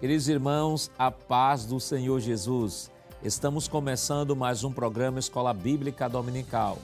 [0.00, 2.88] Queridos irmãos, a paz do Senhor Jesus.
[3.20, 6.78] Estamos começando mais um programa Escola Bíblica Dominical.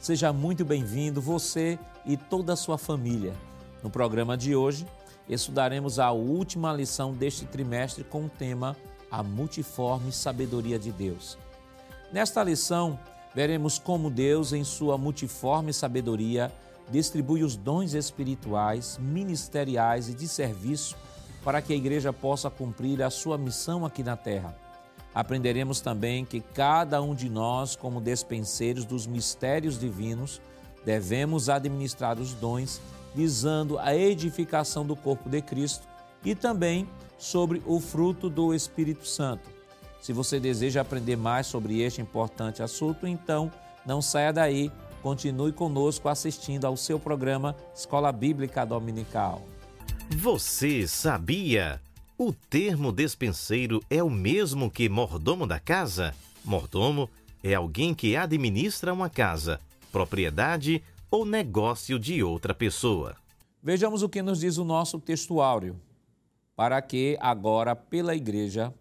[0.00, 3.34] Seja muito bem-vindo, você e toda a sua família.
[3.82, 4.86] No programa de hoje,
[5.28, 8.74] estudaremos a última lição deste trimestre com o tema
[9.10, 11.36] A Multiforme Sabedoria de Deus.
[12.10, 12.98] Nesta lição,
[13.34, 16.50] veremos como Deus, em sua multiforme sabedoria,
[16.90, 20.96] distribui os dons espirituais, ministeriais e de serviço
[21.44, 24.56] para que a igreja possa cumprir a sua missão aqui na terra.
[25.14, 30.40] Aprenderemos também que cada um de nós, como despenseiros dos mistérios divinos,
[30.84, 32.80] devemos administrar os dons
[33.14, 35.86] visando a edificação do corpo de Cristo
[36.24, 39.48] e também sobre o fruto do Espírito Santo.
[40.00, 43.52] Se você deseja aprender mais sobre este importante assunto, então
[43.86, 44.70] não saia daí,
[45.00, 49.53] continue conosco assistindo ao seu programa Escola Bíblica Dominical.
[50.10, 51.80] Você sabia?
[52.16, 56.14] O termo despenseiro é o mesmo que mordomo da casa?
[56.44, 57.08] Mordomo
[57.42, 63.16] é alguém que administra uma casa, propriedade ou negócio de outra pessoa.
[63.62, 65.80] Vejamos o que nos diz o nosso textuário.
[66.54, 68.72] Para que agora, pela Igreja,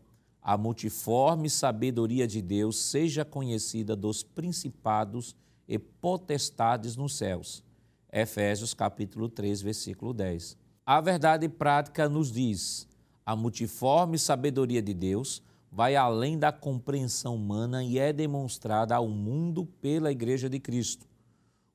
[0.42, 5.36] a multiforme sabedoria de Deus seja conhecida dos principados
[5.68, 7.64] e potestades nos céus.
[8.12, 10.63] Efésios capítulo 3, versículo 10.
[10.86, 12.88] A verdade prática nos diz:
[13.26, 19.66] a multiforme sabedoria de Deus vai além da compreensão humana e é demonstrada ao mundo
[19.82, 21.08] pela Igreja de Cristo.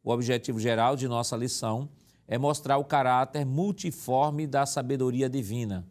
[0.05, 1.89] O objetivo geral de nossa lição
[2.27, 5.87] é mostrar o caráter multiforme da sabedoria divina.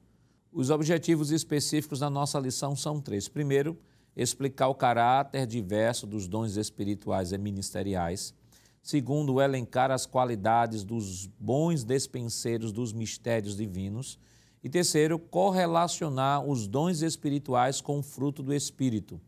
[0.54, 3.28] Os objetivos específicos da nossa lição são três.
[3.28, 3.78] Primeiro,
[4.16, 8.34] explicar o caráter diverso dos dons espirituais e ministeriais.
[8.88, 14.18] Segundo, elencar as qualidades dos bons despenseiros dos mistérios divinos.
[14.64, 19.20] E terceiro, correlacionar os dons espirituais com o fruto do Espírito.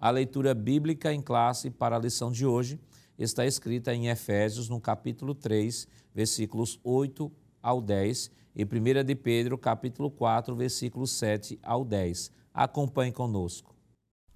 [0.00, 2.80] A leitura bíblica em classe para a lição de hoje
[3.16, 7.30] está escrita em Efésios, no capítulo 3, versículos 8
[7.62, 12.32] ao 10, e 1 de Pedro, capítulo 4, versículos 7 ao 10.
[12.52, 13.76] Acompanhe conosco.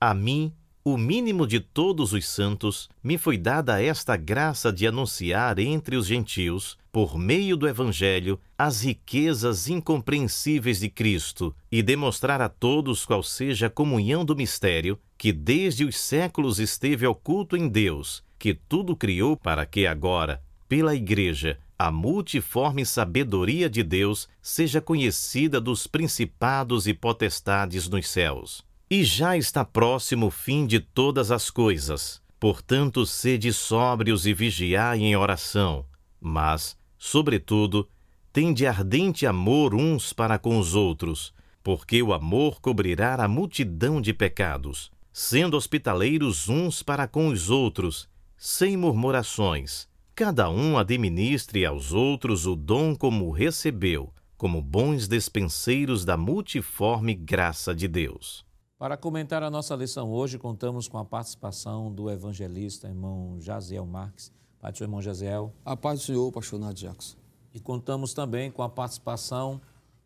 [0.01, 0.55] A mim,
[0.93, 6.07] o mínimo de todos os santos, me foi dada esta graça de anunciar entre os
[6.07, 13.23] gentios, por meio do Evangelho, as riquezas incompreensíveis de Cristo e demonstrar a todos qual
[13.23, 18.97] seja a comunhão do mistério que desde os séculos esteve oculto em Deus, que tudo
[18.97, 26.87] criou para que agora, pela Igreja, a multiforme sabedoria de Deus seja conhecida dos principados
[26.87, 32.23] e potestades nos céus e já está próximo o fim de todas as coisas.
[32.41, 35.85] Portanto, sede sóbrios e vigiai em oração.
[36.21, 37.89] Mas, sobretudo,
[38.33, 44.15] tende ardente amor uns para com os outros, porque o amor cobrirá a multidão de
[44.15, 49.87] pecados, sendo hospitaleiros uns para com os outros, sem murmurações.
[50.15, 57.75] Cada um administre aos outros o dom como recebeu, como bons despenseiros da multiforme graça
[57.75, 58.48] de Deus.
[58.79, 64.31] Para comentar a nossa lição hoje, contamos com a participação do evangelista irmão Jaziel Marques.
[64.61, 65.53] Pai do seu irmão Jaziel.
[65.65, 67.17] A paz do Senhor, pastor Nath Jackson.
[67.53, 69.61] E contamos também com a participação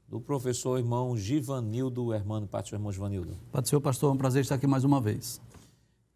[0.08, 2.46] do professor irmão Givanildo Hermano.
[2.46, 3.38] Pai do seu irmão Givanildo.
[3.52, 5.38] Pai do Senhor, pastor, é um prazer estar aqui mais uma vez.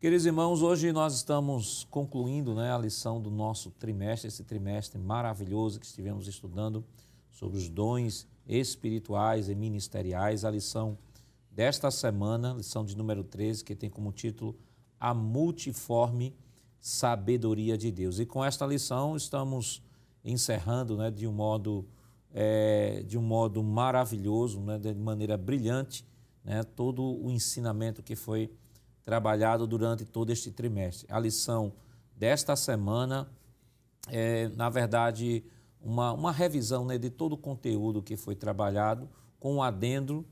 [0.00, 5.78] Queridos irmãos, hoje nós estamos concluindo né, a lição do nosso trimestre, esse trimestre maravilhoso
[5.78, 6.82] que estivemos estudando
[7.30, 10.96] sobre os dons espirituais e ministeriais, a lição
[11.56, 14.54] desta semana, lição de número 13, que tem como título
[15.00, 16.36] A Multiforme
[16.78, 18.18] Sabedoria de Deus.
[18.18, 19.82] E com esta lição estamos
[20.22, 21.86] encerrando né, de, um modo,
[22.34, 26.04] é, de um modo maravilhoso, né, de maneira brilhante,
[26.44, 28.52] né, todo o ensinamento que foi
[29.02, 31.06] trabalhado durante todo este trimestre.
[31.10, 31.72] A lição
[32.14, 33.26] desta semana
[34.08, 35.42] é, na verdade,
[35.80, 39.08] uma, uma revisão né, de todo o conteúdo que foi trabalhado,
[39.40, 40.22] com um adendo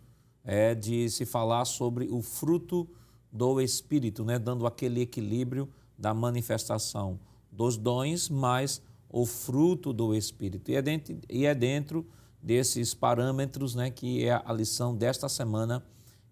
[0.45, 2.89] é de se falar sobre o fruto
[3.33, 4.39] do Espírito, né?
[4.39, 5.69] dando aquele equilíbrio
[5.99, 7.19] da manifestação
[7.51, 10.71] dos dons, mais o fruto do Espírito.
[10.71, 12.07] E é dentro, e é dentro
[12.43, 15.83] desses parâmetros né, que é a lição desta semana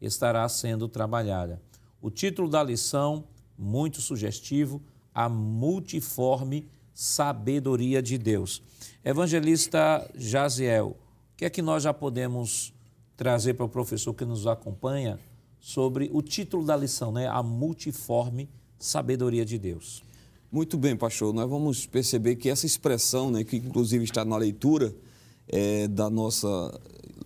[0.01, 1.63] estará sendo trabalhada.
[2.01, 3.25] O título da lição,
[3.57, 4.83] muito sugestivo,
[5.15, 8.63] a multiforme sabedoria de Deus.
[9.05, 10.97] Evangelista Jaziel,
[11.33, 12.75] o que é que nós já podemos
[13.23, 15.17] trazer para o professor que nos acompanha
[15.61, 17.29] sobre o título da lição, né?
[17.29, 18.49] A multiforme
[18.81, 20.03] sabedoria de Deus.
[20.51, 21.33] Muito bem, pastor.
[21.33, 24.93] Nós vamos perceber que essa expressão, né, que inclusive está na leitura
[25.47, 26.49] é, da nossa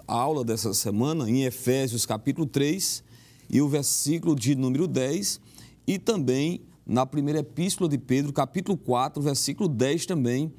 [0.07, 3.03] aula dessa semana em Efésios capítulo 3
[3.49, 5.41] e o versículo de número 10
[5.87, 10.53] e também na primeira epístola de Pedro, capítulo 4, versículo 10 também,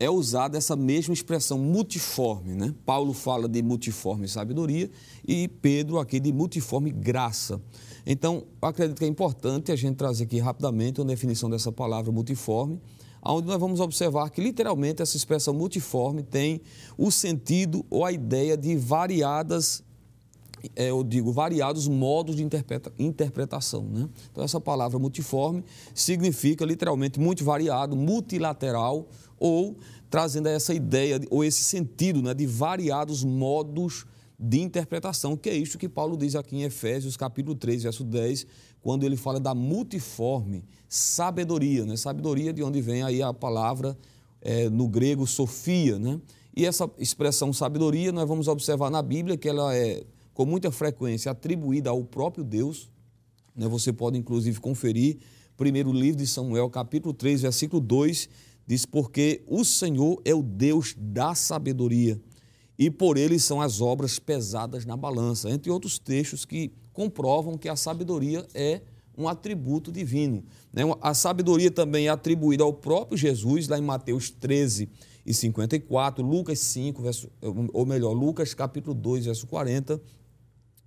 [0.00, 2.74] é usada essa mesma expressão multiforme, né?
[2.86, 4.90] Paulo fala de multiforme sabedoria
[5.28, 7.60] e Pedro aqui de multiforme graça.
[8.06, 12.80] Então, acredito que é importante a gente trazer aqui rapidamente uma definição dessa palavra multiforme,
[13.22, 16.62] onde nós vamos observar que literalmente essa expressão multiforme tem
[16.96, 19.84] o sentido ou a ideia de variadas
[20.76, 23.82] é, eu digo, variados modos de interpreta, interpretação.
[23.84, 24.08] Né?
[24.30, 25.64] Então, essa palavra multiforme
[25.94, 29.08] significa literalmente muito variado, multilateral,
[29.40, 29.76] ou
[30.10, 34.04] trazendo essa ideia, ou esse sentido né, de variados modos
[34.38, 38.46] de interpretação, que é isso que Paulo diz aqui em Efésios, capítulo 3, verso 10,
[38.82, 41.96] quando ele fala da multiforme sabedoria, né?
[41.96, 43.96] Sabedoria de onde vem aí a palavra
[44.40, 46.18] é, no grego sofia, né?
[46.56, 50.02] E essa expressão sabedoria nós vamos observar na Bíblia que ela é
[50.32, 52.90] com muita frequência atribuída ao próprio Deus.
[53.54, 53.68] Né?
[53.68, 55.18] Você pode inclusive conferir
[55.60, 58.30] primeiro livro de Samuel, capítulo 3, versículo 2,
[58.70, 62.20] diz: Porque o Senhor é o Deus da sabedoria,
[62.78, 65.50] e por ele são as obras pesadas na balança.
[65.50, 68.80] Entre outros textos que comprovam que a sabedoria é
[69.18, 70.44] um atributo divino.
[70.72, 70.82] Né?
[71.02, 74.88] A sabedoria também é atribuída ao próprio Jesus, lá em Mateus 13
[75.26, 77.30] e 54, Lucas 5, verso,
[77.72, 80.00] ou melhor, Lucas capítulo 2, verso 40.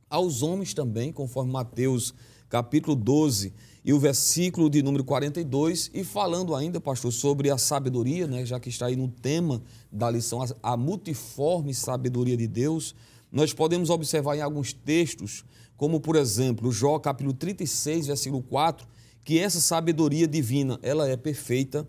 [0.09, 2.13] Aos homens também, conforme Mateus
[2.47, 3.53] capítulo 12
[3.83, 8.59] e o versículo de número 42, e falando ainda, pastor, sobre a sabedoria, né, já
[8.59, 12.95] que está aí no tema da lição, a multiforme sabedoria de Deus,
[13.31, 15.44] nós podemos observar em alguns textos
[15.83, 18.88] como por exemplo, Jó capítulo 36, versículo 4,
[19.24, 21.88] que essa sabedoria divina, ela é perfeita.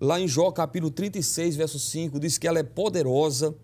[0.00, 3.54] Lá em Jó capítulo 36, verso 5, diz que ela é poderosa.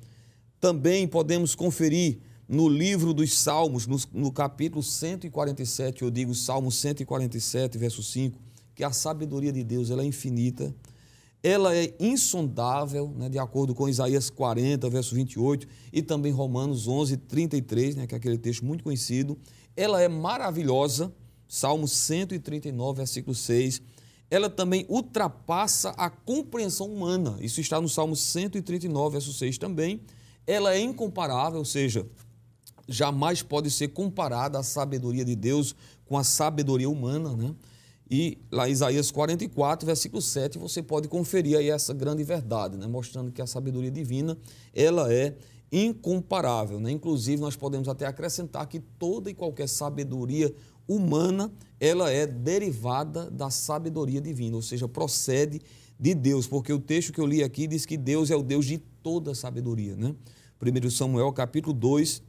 [0.60, 2.18] Também podemos conferir
[2.48, 8.38] no livro dos Salmos, no, no capítulo 147, eu digo Salmo 147, verso 5,
[8.74, 10.74] que a sabedoria de Deus ela é infinita
[11.44, 17.16] ela é insondável, né, de acordo com Isaías 40, verso 28, e também Romanos 11,
[17.16, 19.36] 33, né, que é aquele texto muito conhecido
[19.76, 21.12] ela é maravilhosa,
[21.48, 23.82] Salmo 139, versículo 6.
[24.30, 27.36] Ela também ultrapassa a compreensão humana.
[27.40, 30.00] Isso está no Salmo 139, verso 6 também.
[30.46, 32.06] Ela é incomparável, ou seja,
[32.88, 35.74] jamais pode ser comparada a sabedoria de Deus
[36.04, 37.54] com a sabedoria humana, né?
[38.14, 42.86] E lá em Isaías 44, versículo 7, você pode conferir aí essa grande verdade, né?
[42.86, 44.36] mostrando que a sabedoria divina,
[44.74, 45.34] ela é
[45.72, 46.78] incomparável.
[46.78, 46.90] Né?
[46.90, 50.54] Inclusive, nós podemos até acrescentar que toda e qualquer sabedoria
[50.86, 51.50] humana,
[51.80, 55.62] ela é derivada da sabedoria divina, ou seja, procede
[55.98, 58.66] de Deus, porque o texto que eu li aqui diz que Deus é o Deus
[58.66, 59.96] de toda sabedoria.
[59.96, 60.14] Né?
[60.60, 62.22] 1 Samuel, capítulo 2,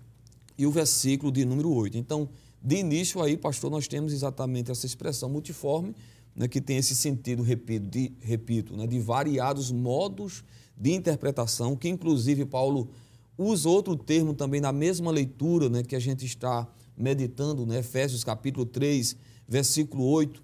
[0.58, 1.98] e o versículo de número 8.
[1.98, 2.30] Então,
[2.62, 5.96] de início aí, pastor, nós temos exatamente essa expressão multiforme,
[6.36, 10.44] né, que tem esse sentido, repito, de, repito né, de variados modos
[10.76, 12.90] de interpretação, que inclusive Paulo
[13.38, 18.24] Usa outro termo também na mesma leitura né, que a gente está meditando, né, Efésios
[18.24, 19.16] capítulo 3,
[19.48, 20.42] versículo 8.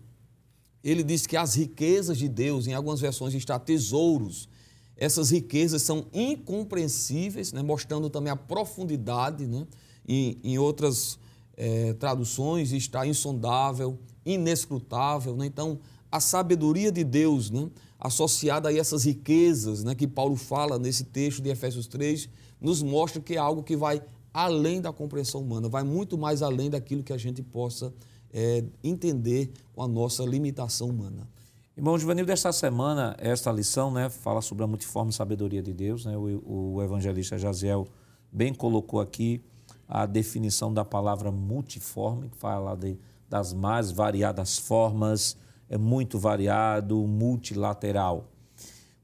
[0.83, 4.50] Ele diz que as riquezas de Deus, em algumas versões está tesouros.
[4.98, 9.45] Essas riquezas são incompreensíveis, né, mostrando também a profundidade.
[9.45, 9.68] Né,
[10.08, 11.20] em, em outras
[11.56, 15.36] é, traduções está insondável, inescrutável.
[15.36, 15.80] Né, então,
[16.12, 21.42] a sabedoria de Deus, né, associada a essas riquezas né, que Paulo fala nesse texto
[21.42, 22.30] de Efésios 3,
[22.60, 24.02] nos mostra que é algo que vai
[24.34, 27.94] além da compreensão humana, vai muito mais além daquilo que a gente possa
[28.32, 31.28] é, entender com a nossa limitação humana.
[31.76, 36.06] Irmão Juvenil, desta semana, esta lição né, fala sobre a multiforme sabedoria de Deus.
[36.06, 36.16] Né?
[36.18, 37.88] O, o evangelista Jaziel
[38.32, 39.42] bem colocou aqui
[39.90, 42.96] a definição da palavra multiforme, que fala de,
[43.28, 45.36] das mais variadas formas,
[45.68, 48.30] é muito variado, multilateral.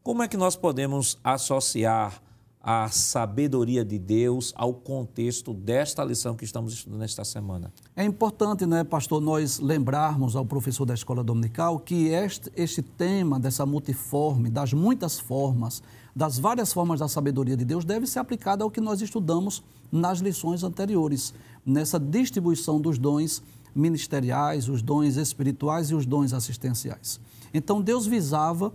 [0.04, 2.22] Como é que nós podemos associar
[2.68, 7.72] a sabedoria de Deus ao contexto desta lição que estamos estudando esta semana.
[7.96, 13.40] É importante, né, pastor, nós lembrarmos ao professor da escola dominical que este, este tema
[13.40, 15.84] dessa multiforme, das muitas formas,
[16.16, 20.20] das várias formas da sabedoria de Deus, deve ser aplicado ao que nós estudamos nas
[20.20, 21.34] lições anteriores,
[21.66, 23.44] nessa distribuição dos dons
[23.76, 27.20] ministeriais, os dons espirituais e os dons assistenciais.
[27.54, 28.74] Então, Deus visava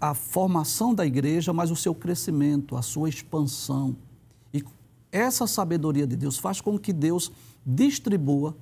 [0.00, 3.94] a formação da igreja, mas o seu crescimento, a sua expansão.
[4.54, 4.64] E
[5.12, 7.30] essa sabedoria de Deus faz com que Deus
[7.66, 8.56] distribua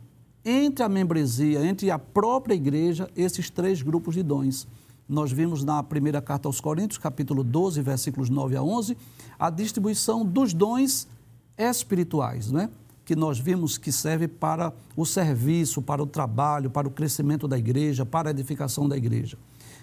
[0.45, 4.67] entre a membresia, entre a própria igreja, esses três grupos de dons.
[5.09, 8.97] Nós vimos na primeira carta aos Coríntios, capítulo 12, versículos 9 a 11,
[9.39, 11.09] a distribuição dos dons
[11.57, 12.71] espirituais, não é?
[13.09, 17.57] que nós vimos que serve para o serviço, para o trabalho, para o crescimento da
[17.57, 19.39] igreja, para a edificação da igreja.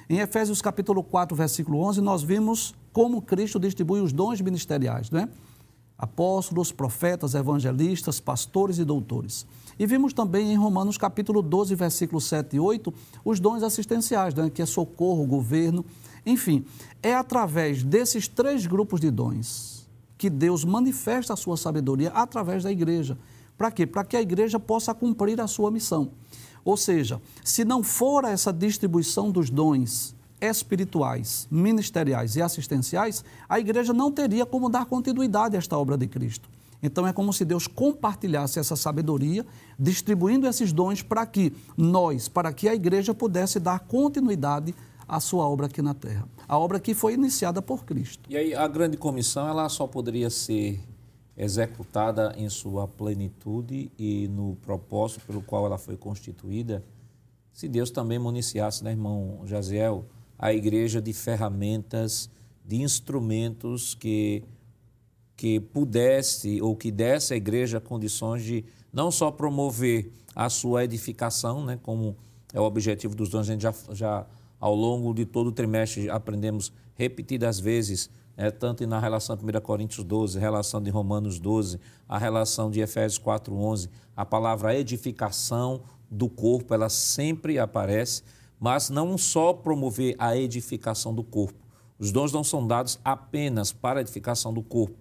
[0.08, 5.28] Em Efésios capítulo 4, versículo 11, nós vimos como Cristo distribui os dons ministeriais, né?
[5.98, 9.48] Apóstolos, profetas, evangelistas, pastores e doutores.
[9.78, 12.94] E vimos também em Romanos capítulo 12, versículos 7 e 8,
[13.26, 14.50] os dons assistenciais, né?
[14.50, 15.86] que é socorro, governo,
[16.26, 16.66] enfim.
[17.04, 22.72] É através desses três grupos de dons, que Deus manifesta a sua sabedoria através da
[22.72, 23.18] igreja.
[23.58, 23.86] Para quê?
[23.86, 26.12] Para que a igreja possa cumprir a sua missão.
[26.64, 33.94] Ou seja, se não for essa distribuição dos dons espirituais, ministeriais e assistenciais, a igreja
[33.94, 36.50] não teria como dar continuidade a esta obra de Cristo.
[36.86, 39.46] Então é como se Deus compartilhasse essa sabedoria,
[39.78, 44.74] distribuindo esses dons para que nós, para que a igreja pudesse dar continuidade
[45.08, 48.30] à sua obra aqui na terra a obra que foi iniciada por Cristo.
[48.30, 50.80] E aí a grande comissão ela só poderia ser
[51.38, 56.84] executada em sua plenitude e no propósito pelo qual ela foi constituída,
[57.52, 60.06] se Deus também municiasse, né, irmão Jaziel,
[60.38, 62.30] a igreja de ferramentas,
[62.66, 64.44] de instrumentos que
[65.36, 71.64] que pudesse ou que desse à igreja condições de não só promover a sua edificação,
[71.64, 72.16] né, como
[72.54, 74.26] é o objetivo dos dons, a gente já, já
[74.60, 79.62] ao longo de todo o trimestre aprendemos repetidas vezes, né, tanto na relação de 1
[79.62, 86.30] Coríntios 12, relação de Romanos 12, a relação de Efésios 4:11, a palavra edificação do
[86.30, 88.24] corpo, ela sempre aparece,
[88.60, 91.60] mas não só promover a edificação do corpo.
[92.00, 94.96] Os dons não são dados apenas para a edificação do corpo,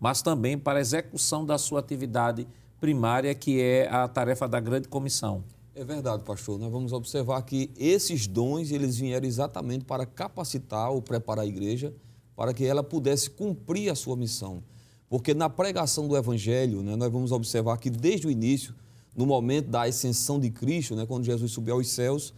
[0.00, 2.48] mas também para a execução da sua atividade
[2.80, 5.44] primária, que é a tarefa da grande comissão.
[5.74, 6.58] É verdade, pastor.
[6.58, 11.94] Nós vamos observar que esses dons eles vieram exatamente para capacitar ou preparar a igreja
[12.34, 14.62] para que ela pudesse cumprir a sua missão.
[15.08, 18.74] Porque na pregação do Evangelho, né, nós vamos observar que desde o início,
[19.14, 22.32] no momento da ascensão de Cristo, né, quando Jesus subiu aos céus,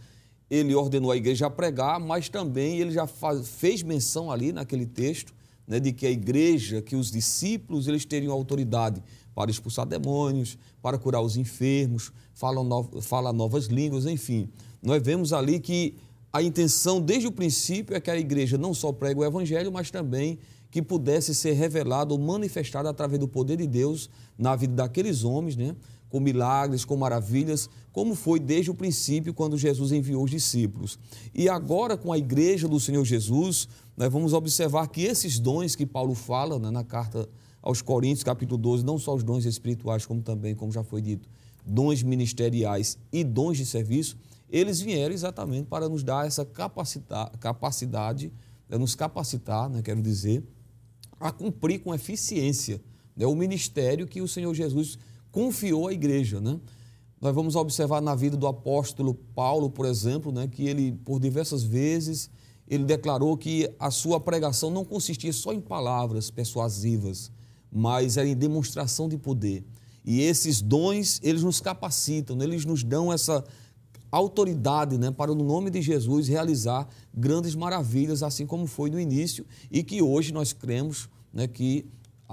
[0.49, 4.85] ele ordenou a igreja a pregar, mas também ele já faz, fez menção ali naquele
[4.85, 5.33] texto
[5.67, 9.01] né, de que a igreja, que os discípulos, eles teriam autoridade
[9.33, 14.49] para expulsar demônios, para curar os enfermos, fala, no, fala novas línguas, enfim.
[14.81, 15.95] Nós vemos ali que
[16.31, 19.89] a intenção desde o princípio é que a igreja não só prega o evangelho, mas
[19.91, 20.39] também
[20.69, 25.55] que pudesse ser revelado ou manifestado através do poder de Deus na vida daqueles homens,
[25.55, 25.75] né?
[26.13, 30.99] Com milagres, com maravilhas, como foi desde o princípio quando Jesus enviou os discípulos.
[31.33, 33.67] E agora, com a igreja do Senhor Jesus,
[33.97, 37.27] nós vamos observar que esses dons que Paulo fala né, na carta
[37.63, 41.27] aos Coríntios, capítulo 12, não só os dons espirituais, como também, como já foi dito,
[41.65, 44.15] dons ministeriais e dons de serviço,
[44.51, 48.31] eles vieram exatamente para nos dar essa capacidade,
[48.69, 50.43] né, nos capacitar, né, quero dizer,
[51.19, 52.79] a cumprir com eficiência
[53.15, 54.99] né, o ministério que o Senhor Jesus
[55.33, 56.39] confiou à igreja.
[56.39, 56.57] Né?
[57.19, 61.63] Nós vamos observar na vida do apóstolo Paulo, por exemplo, né, que ele, por diversas
[61.63, 62.29] vezes,
[62.67, 67.31] ele declarou que a sua pregação não consistia só em palavras persuasivas,
[67.69, 69.65] mas é em demonstração de poder.
[70.05, 73.43] E esses dons, eles nos capacitam, eles nos dão essa
[74.11, 79.45] autoridade né, para, no nome de Jesus, realizar grandes maravilhas, assim como foi no início,
[79.71, 81.85] e que hoje nós cremos né, que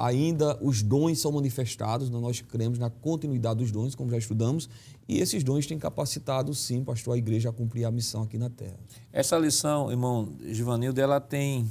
[0.07, 4.69] ainda os dons são manifestados, né, nós cremos na continuidade dos dons, como já estudamos,
[5.07, 8.49] e esses dons têm capacitado, sim, pastor, a igreja a cumprir a missão aqui na
[8.49, 8.79] terra.
[9.13, 11.71] Essa lição, irmão Givanildo, ela tem,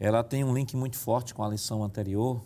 [0.00, 2.40] ela tem um link muito forte com a lição anterior,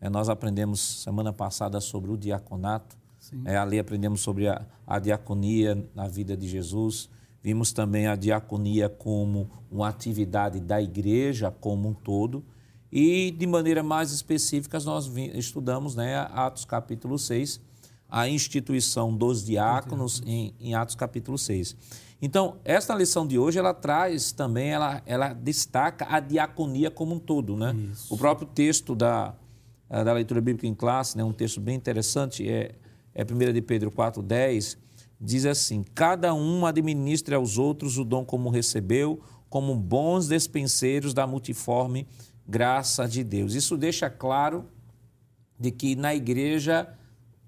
[0.00, 2.96] é, nós aprendemos semana passada sobre o diaconato.
[3.44, 7.08] É, ali aprendemos sobre a, a diaconia na vida de Jesus.
[7.42, 12.44] Vimos também a diaconia como uma atividade da igreja como um todo.
[12.90, 17.60] E, de maneira mais específica, nós estudamos né, Atos capítulo 6,
[18.08, 21.76] a instituição dos diáconos em, em, Atos capítulo 6.
[22.22, 27.18] Então, esta lição de hoje, ela traz também, ela, ela destaca a diaconia como um
[27.18, 27.56] todo.
[27.56, 27.74] Né?
[28.08, 29.34] O próprio texto da,
[29.90, 32.74] eh, da leitura bíblica em classe, né, um texto bem interessante, é,
[33.14, 34.78] é 1 de Pedro 4,10,
[35.20, 41.26] diz assim: Cada um administre aos outros o dom como recebeu, como bons despenseiros da
[41.26, 42.06] multiforme
[42.48, 43.54] graça de Deus.
[43.54, 44.64] Isso deixa claro
[45.58, 46.88] de que na igreja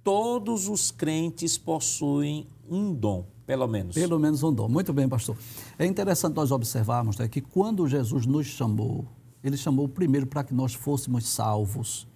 [0.02, 3.95] todos os crentes possuem um dom, pelo menos.
[3.95, 4.69] Pelo menos um dom.
[4.69, 5.37] Muito bem, pastor.
[5.78, 9.07] É interessante nós observarmos né, que quando Jesus nos chamou,
[9.43, 12.07] ele chamou primeiro para que nós fôssemos salvos.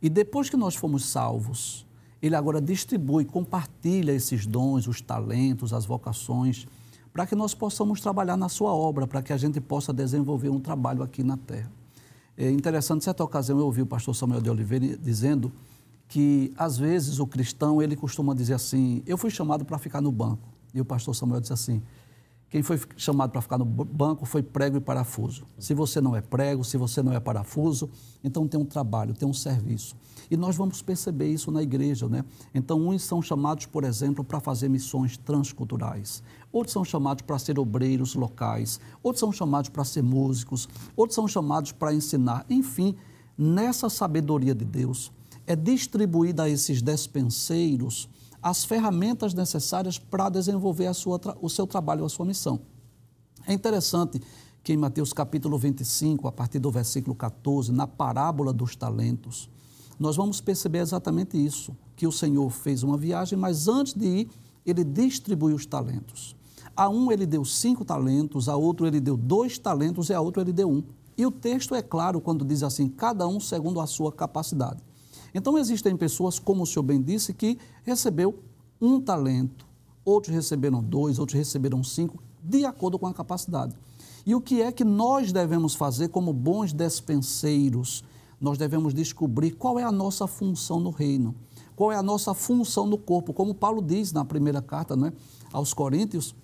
[0.00, 1.86] E depois que nós fomos salvos,
[2.20, 6.66] ele agora distribui, compartilha esses dons, os talentos, as vocações,
[7.12, 10.60] para que nós possamos trabalhar na sua obra, para que a gente possa desenvolver um
[10.60, 11.70] trabalho aqui na terra.
[12.42, 15.52] É interessante, certa ocasião eu ouvi o pastor Samuel de Oliveira dizendo
[16.08, 20.10] que, às vezes, o cristão, ele costuma dizer assim, eu fui chamado para ficar no
[20.10, 20.48] banco.
[20.74, 21.80] E o pastor Samuel disse assim,
[22.50, 25.46] quem foi chamado para ficar no banco foi prego e parafuso.
[25.56, 27.88] Se você não é prego, se você não é parafuso,
[28.24, 29.94] então tem um trabalho, tem um serviço.
[30.32, 32.24] E nós vamos perceber isso na igreja, né?
[32.54, 36.22] Então, uns são chamados, por exemplo, para fazer missões transculturais.
[36.50, 38.80] Outros são chamados para ser obreiros locais.
[39.02, 40.66] Outros são chamados para ser músicos.
[40.96, 42.46] Outros são chamados para ensinar.
[42.48, 42.96] Enfim,
[43.36, 45.12] nessa sabedoria de Deus,
[45.46, 48.08] é distribuída a esses despenseiros
[48.42, 52.62] as ferramentas necessárias para desenvolver a sua, o seu trabalho, a sua missão.
[53.46, 54.18] É interessante
[54.64, 59.50] que em Mateus capítulo 25, a partir do versículo 14, na parábola dos talentos,
[60.02, 64.30] nós vamos perceber exatamente isso, que o Senhor fez uma viagem, mas antes de ir,
[64.66, 66.34] ele distribuiu os talentos.
[66.76, 70.42] A um ele deu cinco talentos, a outro ele deu dois talentos e a outro
[70.42, 70.82] ele deu um.
[71.16, 74.82] E o texto é claro quando diz assim, cada um segundo a sua capacidade.
[75.32, 78.40] Então, existem pessoas, como o senhor bem disse, que recebeu
[78.80, 79.64] um talento,
[80.04, 83.74] outros receberam dois, outros receberam cinco, de acordo com a capacidade.
[84.26, 88.02] E o que é que nós devemos fazer como bons despenseiros?
[88.42, 91.32] Nós devemos descobrir qual é a nossa função no reino,
[91.76, 95.12] qual é a nossa função no corpo, como Paulo diz na primeira carta né,
[95.52, 96.34] aos Coríntios,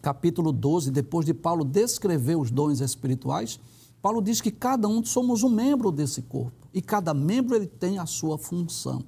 [0.00, 3.60] capítulo 12, depois de Paulo descrever os dons espirituais,
[4.00, 7.98] Paulo diz que cada um somos um membro desse corpo e cada membro ele tem
[7.98, 9.04] a sua função.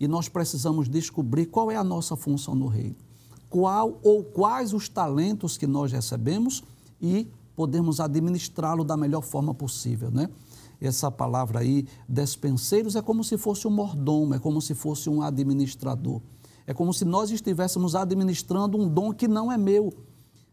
[0.00, 2.96] E nós precisamos descobrir qual é a nossa função no reino.
[3.48, 6.64] Qual ou quais os talentos que nós recebemos
[7.00, 10.28] e podemos administrá-lo da melhor forma possível, né?
[10.86, 15.22] Essa palavra aí, despenseiros, é como se fosse um mordomo, é como se fosse um
[15.22, 16.20] administrador.
[16.66, 19.92] É como se nós estivéssemos administrando um dom que não é meu,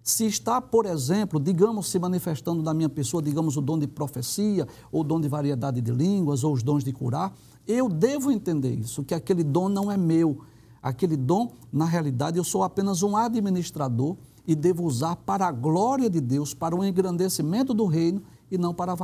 [0.04, 4.68] se está, por exemplo, digamos, se manifestando na minha pessoa, digamos, o dom de profecia,
[4.92, 7.36] ou o dom de variedade de línguas, ou os dons de curar,
[7.68, 10.40] eu devo entender isso, que aquele dom não é meu.
[10.82, 14.16] Aquele dom, na realidade, eu sou apenas um administrador
[14.48, 18.74] e devo usar para a glória de Deus, para o engrandecimento do reino e não
[18.74, 18.96] para,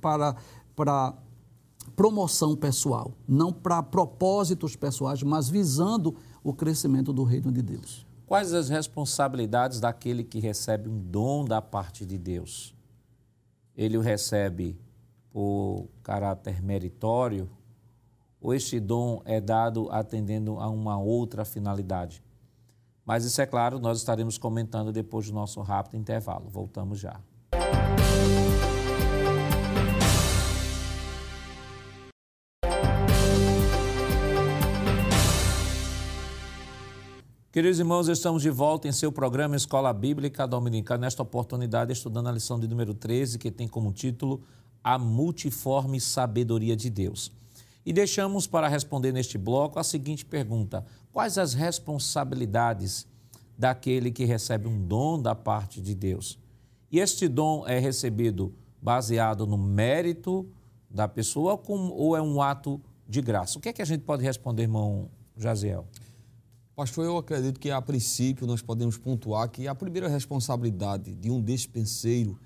[0.00, 0.36] para,
[0.74, 1.14] para
[1.96, 8.06] promoção pessoal, não para propósitos pessoais, mas visando o crescimento do reino de Deus.
[8.26, 12.74] Quais as responsabilidades daquele que recebe um dom da parte de Deus?
[13.76, 14.78] Ele o recebe
[15.32, 17.48] por caráter meritório
[18.40, 22.22] ou este dom é dado atendendo a uma outra finalidade?
[23.04, 26.48] Mas isso é claro, nós estaremos comentando depois do nosso rápido intervalo.
[26.48, 27.20] Voltamos já.
[37.52, 42.32] Queridos irmãos, estamos de volta em seu programa Escola Bíblica Dominical, nesta oportunidade estudando a
[42.32, 44.44] lição de número 13, que tem como título
[44.84, 47.32] A Multiforme Sabedoria de Deus.
[47.84, 53.04] E deixamos para responder neste bloco a seguinte pergunta: Quais as responsabilidades
[53.58, 56.38] daquele que recebe um dom da parte de Deus?
[56.88, 60.48] E este dom é recebido baseado no mérito
[60.88, 63.58] da pessoa ou é um ato de graça?
[63.58, 65.88] O que é que a gente pode responder, irmão Jaziel?
[66.80, 71.38] Pastor, eu acredito que a princípio nós podemos pontuar que a primeira responsabilidade de um
[71.38, 72.40] despenseiro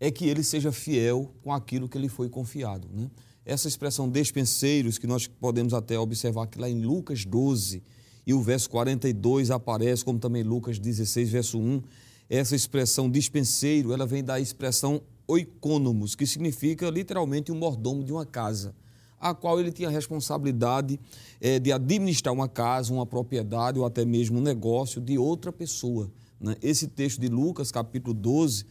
[0.00, 2.88] é que ele seja fiel com aquilo que lhe foi confiado.
[2.92, 3.08] Né?
[3.44, 7.80] Essa expressão despenseiros, que nós podemos até observar que lá em Lucas 12
[8.26, 11.80] e o verso 42 aparece, como também Lucas 16, verso 1,
[12.28, 18.26] essa expressão dispenseiro, ela vem da expressão oicônomos, que significa literalmente um mordomo de uma
[18.26, 18.74] casa
[19.20, 20.98] a qual ele tinha a responsabilidade
[21.40, 26.10] é, de administrar uma casa, uma propriedade ou até mesmo um negócio de outra pessoa.
[26.40, 26.56] Né?
[26.62, 28.64] Esse texto de Lucas, capítulo 12,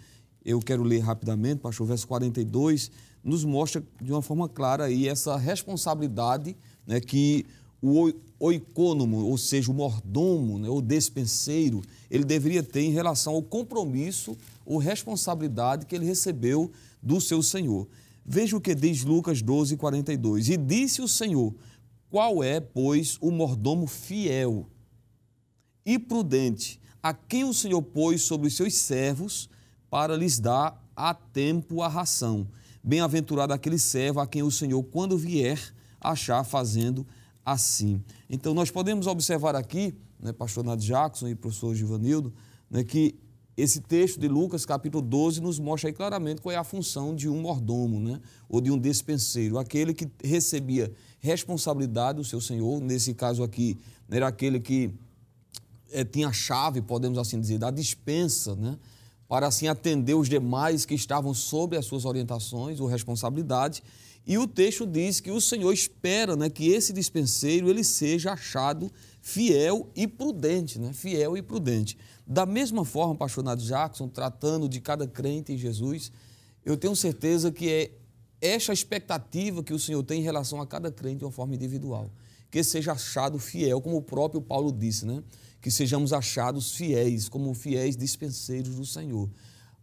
[0.43, 2.89] eu quero ler rapidamente, pastor, verso 42,
[3.23, 6.57] nos mostra de uma forma clara aí essa responsabilidade
[6.87, 7.45] né, que
[7.81, 13.43] o oicônomo, ou seja, o mordomo, né, o despenseiro, ele deveria ter em relação ao
[13.43, 14.35] compromisso
[14.65, 17.87] ou responsabilidade que ele recebeu do seu Senhor.
[18.31, 20.49] Veja o que diz Lucas 12, 42.
[20.49, 21.55] E disse o Senhor:
[22.11, 24.69] Qual é, pois, o mordomo fiel
[25.83, 29.49] e prudente, a quem o Senhor pôs sobre os seus servos
[29.89, 32.47] para lhes dar a tempo a ração?
[32.83, 35.59] Bem-aventurado aquele servo a quem o Senhor, quando vier,
[35.99, 37.07] achar fazendo
[37.43, 37.99] assim.
[38.29, 42.31] Então, nós podemos observar aqui, né, pastor Nath Jackson e professor Givanildo,
[42.69, 43.15] né, que
[43.61, 47.27] esse texto de Lucas, capítulo 12, nos mostra aí claramente qual é a função de
[47.27, 48.21] um mordomo, né?
[48.47, 53.77] ou de um despenseiro, aquele que recebia responsabilidade do seu senhor, nesse caso aqui,
[54.09, 54.91] era aquele que
[55.91, 58.77] é, tinha a chave, podemos assim dizer, da dispensa, né?
[59.27, 63.83] para assim atender os demais que estavam sob as suas orientações ou responsabilidades.
[64.29, 68.91] E o texto diz que o Senhor espera né, que esse dispenseiro ele seja achado
[69.23, 70.93] fiel e prudente, né?
[70.93, 71.97] fiel e prudente.
[72.27, 76.11] Da mesma forma, pastor Jackson, tratando de cada crente em Jesus,
[76.63, 77.91] eu tenho certeza que é
[78.39, 82.11] esta expectativa que o Senhor tem em relação a cada crente de uma forma individual.
[82.51, 85.23] Que seja achado fiel, como o próprio Paulo disse, né?
[85.59, 89.27] Que sejamos achados fiéis, como fiéis dispenseiros do Senhor.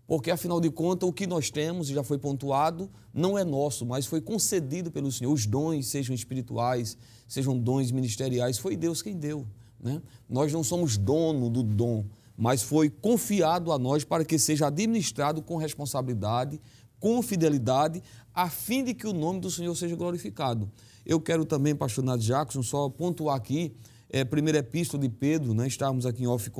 [0.06, 4.06] Porque, afinal de contas, o que nós temos, já foi pontuado, não é nosso, mas
[4.06, 5.32] foi concedido pelo Senhor.
[5.32, 9.44] Os dons, sejam espirituais, sejam dons ministeriais, foi Deus quem deu.
[9.80, 10.00] Né?
[10.28, 12.04] Nós não somos dono do dom,
[12.36, 16.60] mas foi confiado a nós para que seja administrado com responsabilidade,
[17.00, 20.70] com fidelidade, a fim de que o nome do Senhor seja glorificado.
[21.04, 23.74] Eu quero também, pastor Nath Jackson, só pontuar aqui,
[24.08, 25.66] é, primeira epístola de Pedro, né?
[25.66, 26.50] estávamos aqui em off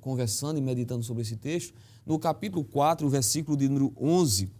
[0.00, 4.50] conversando e meditando sobre esse texto, no capítulo 4, versículo de número 11,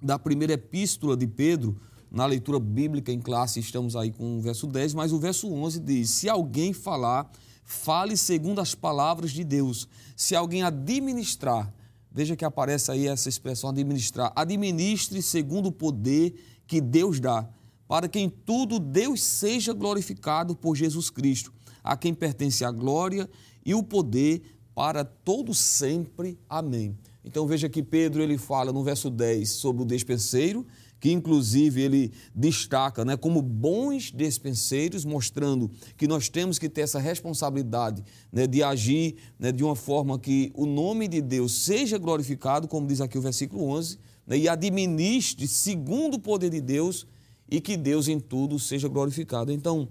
[0.00, 1.76] da primeira epístola de Pedro,
[2.10, 5.80] na leitura bíblica em classe, estamos aí com o verso 10, mas o verso 11
[5.80, 7.30] diz: Se alguém falar,
[7.64, 9.88] fale segundo as palavras de Deus.
[10.14, 11.72] Se alguém administrar,
[12.10, 16.34] veja que aparece aí essa expressão administrar, administre segundo o poder
[16.66, 17.48] que Deus dá,
[17.88, 23.28] para que em tudo Deus seja glorificado por Jesus Cristo, a quem pertence a glória
[23.64, 24.42] e o poder
[24.74, 26.38] para todo sempre.
[26.48, 26.96] Amém.
[27.24, 30.66] Então veja que Pedro ele fala no verso 10 sobre o despenseiro,
[30.98, 36.98] que inclusive ele destaca né, como bons despenseiros, mostrando que nós temos que ter essa
[36.98, 42.68] responsabilidade né, de agir né, de uma forma que o nome de Deus seja glorificado,
[42.68, 47.06] como diz aqui o versículo 11, né, e administre segundo o poder de Deus
[47.50, 49.52] e que Deus em tudo seja glorificado.
[49.52, 49.88] Então,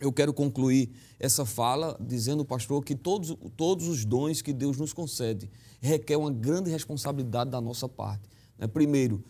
[0.00, 4.92] eu quero concluir essa fala dizendo, pastor, que todos, todos os dons que Deus nos
[4.92, 8.28] concede requer uma grande responsabilidade da nossa parte.
[8.58, 8.66] Né?
[8.66, 9.24] Primeiro,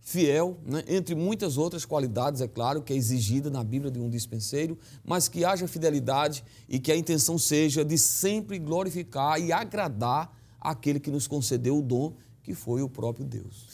[0.00, 0.84] fiel, né?
[0.88, 5.28] entre muitas outras qualidades, é claro, que é exigida na Bíblia de um dispenseiro, mas
[5.28, 11.10] que haja fidelidade e que a intenção seja de sempre glorificar e agradar aquele que
[11.10, 13.66] nos concedeu o dom, que foi o próprio Deus.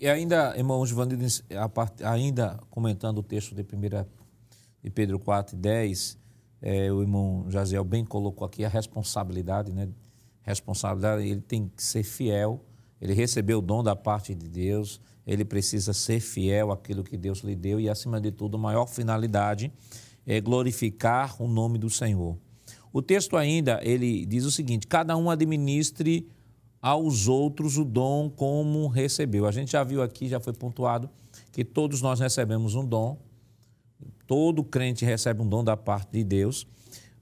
[0.00, 1.14] E ainda, irmão Giovanni,
[2.04, 4.08] ainda comentando o texto de, primeira,
[4.82, 6.18] de Pedro 4 e 10,
[6.62, 9.88] é, o irmão Jaziel bem colocou aqui a responsabilidade, né?
[10.42, 12.64] Responsabilidade, ele tem que ser fiel,
[13.00, 17.40] ele recebeu o dom da parte de Deus, ele precisa ser fiel àquilo que Deus
[17.40, 19.72] lhe deu e, acima de tudo, a maior finalidade
[20.26, 22.36] é glorificar o nome do Senhor.
[22.92, 26.28] O texto ainda, ele diz o seguinte, cada um administre
[26.82, 29.46] aos outros o dom como recebeu.
[29.46, 31.08] A gente já viu aqui, já foi pontuado,
[31.52, 33.18] que todos nós recebemos um dom,
[34.30, 36.64] todo crente recebe um dom da parte de Deus,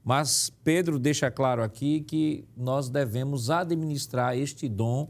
[0.03, 5.07] mas Pedro deixa claro aqui que nós devemos administrar este dom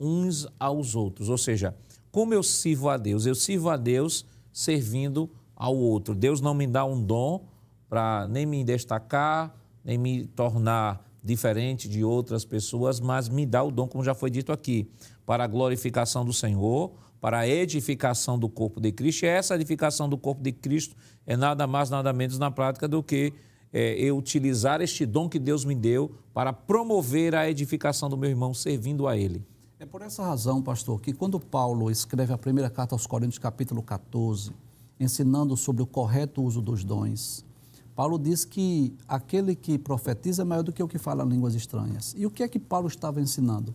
[0.00, 1.76] uns aos outros, ou seja,
[2.10, 3.26] como eu sirvo a Deus?
[3.26, 6.14] Eu sirvo a Deus servindo ao outro.
[6.14, 7.44] Deus não me dá um dom
[7.86, 13.70] para nem me destacar, nem me tornar diferente de outras pessoas, mas me dá o
[13.70, 14.90] dom, como já foi dito aqui,
[15.26, 19.22] para a glorificação do Senhor, para a edificação do corpo de Cristo.
[19.22, 23.00] E essa edificação do corpo de Cristo é nada mais, nada menos na prática do
[23.00, 23.32] que
[23.72, 28.28] é, eu utilizar este dom que Deus me deu para promover a edificação do meu
[28.28, 29.46] irmão, servindo a Ele.
[29.78, 33.84] É por essa razão, pastor, que quando Paulo escreve a primeira carta aos Coríntios, capítulo
[33.84, 34.50] 14,
[34.98, 37.44] ensinando sobre o correto uso dos dons,
[37.94, 42.16] Paulo diz que aquele que profetiza é maior do que o que fala línguas estranhas.
[42.18, 43.72] E o que é que Paulo estava ensinando?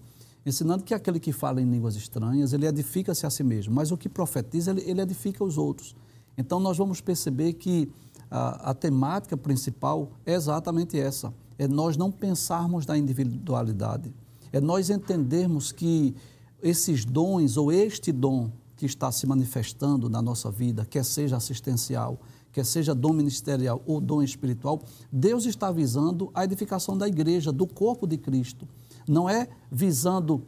[0.47, 3.97] Ensinando que aquele que fala em línguas estranhas, ele edifica-se a si mesmo, mas o
[3.97, 5.95] que profetiza, ele, ele edifica os outros.
[6.37, 7.91] Então, nós vamos perceber que
[8.31, 14.13] a, a temática principal é exatamente essa: é nós não pensarmos na individualidade
[14.51, 16.15] é nós entendermos que
[16.61, 22.19] esses dons ou este dom que está se manifestando na nossa vida, quer seja assistencial,
[22.51, 24.81] quer seja dom ministerial ou dom espiritual,
[25.11, 28.67] Deus está visando a edificação da igreja, do corpo de Cristo.
[29.07, 30.43] Não é visando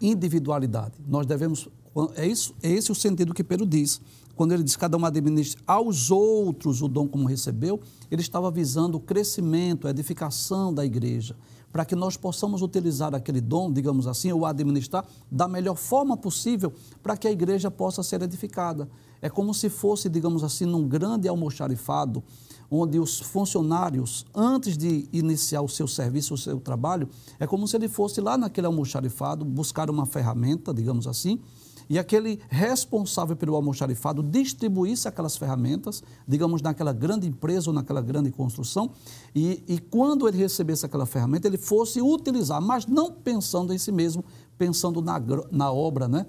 [0.00, 0.94] individualidade.
[1.06, 1.68] Nós devemos.
[2.16, 4.00] É, isso, é esse o sentido que Pedro diz.
[4.34, 7.80] Quando ele diz cada um administra aos outros o dom como recebeu,
[8.10, 11.34] ele estava visando o crescimento, a edificação da igreja
[11.76, 16.72] para que nós possamos utilizar aquele dom, digamos assim, ou administrar da melhor forma possível
[17.02, 18.88] para que a igreja possa ser edificada.
[19.20, 22.24] É como se fosse, digamos assim, num grande almoxarifado,
[22.70, 27.76] onde os funcionários, antes de iniciar o seu serviço, o seu trabalho, é como se
[27.76, 31.40] ele fosse lá naquele almoxarifado buscar uma ferramenta, digamos assim,
[31.88, 38.30] e aquele responsável pelo almoxarifado distribuísse aquelas ferramentas, digamos, naquela grande empresa ou naquela grande
[38.32, 38.90] construção,
[39.34, 43.92] e, e quando ele recebesse aquela ferramenta, ele fosse utilizar, mas não pensando em si
[43.92, 44.24] mesmo,
[44.58, 46.26] pensando na, na obra, né?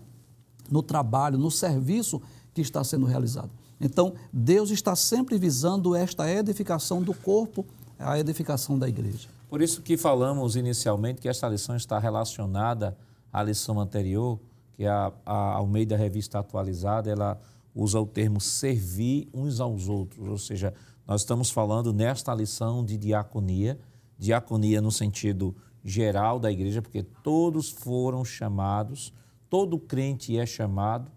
[0.69, 2.21] no trabalho, no serviço
[2.53, 3.51] que está sendo realizado.
[3.79, 7.65] Então, Deus está sempre visando esta edificação do corpo,
[7.99, 9.29] a edificação da igreja.
[9.49, 12.97] Por isso que falamos inicialmente que esta lição está relacionada
[13.31, 14.39] à lição anterior,
[14.73, 17.39] que a, a Almeida Revista Atualizada, ela
[17.73, 20.73] usa o termo servir uns aos outros, ou seja,
[21.07, 23.79] nós estamos falando nesta lição de diaconia,
[24.17, 29.13] diaconia no sentido geral da igreja, porque todos foram chamados,
[29.49, 31.11] todo crente é chamado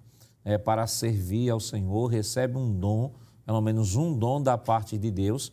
[0.44, 3.12] é, para servir ao Senhor, recebe um dom,
[3.44, 5.52] pelo menos um dom da parte de Deus,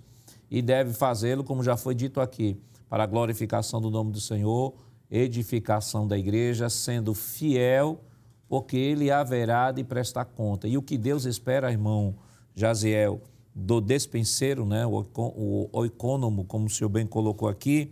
[0.49, 4.73] e deve fazê-lo, como já foi dito aqui, para a glorificação do nome do Senhor,
[5.11, 8.01] edificação da igreja, sendo fiel,
[8.47, 10.67] porque ele haverá de prestar conta.
[10.67, 12.15] E o que Deus espera, irmão
[12.55, 13.21] Jaziel,
[13.53, 17.91] do despenseiro, né, o, o, o econômico, como o senhor bem colocou aqui,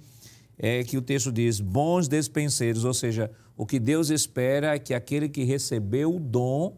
[0.58, 4.94] é que o texto diz bons despenseiros, ou seja, o que Deus espera é que
[4.94, 6.78] aquele que recebeu o dom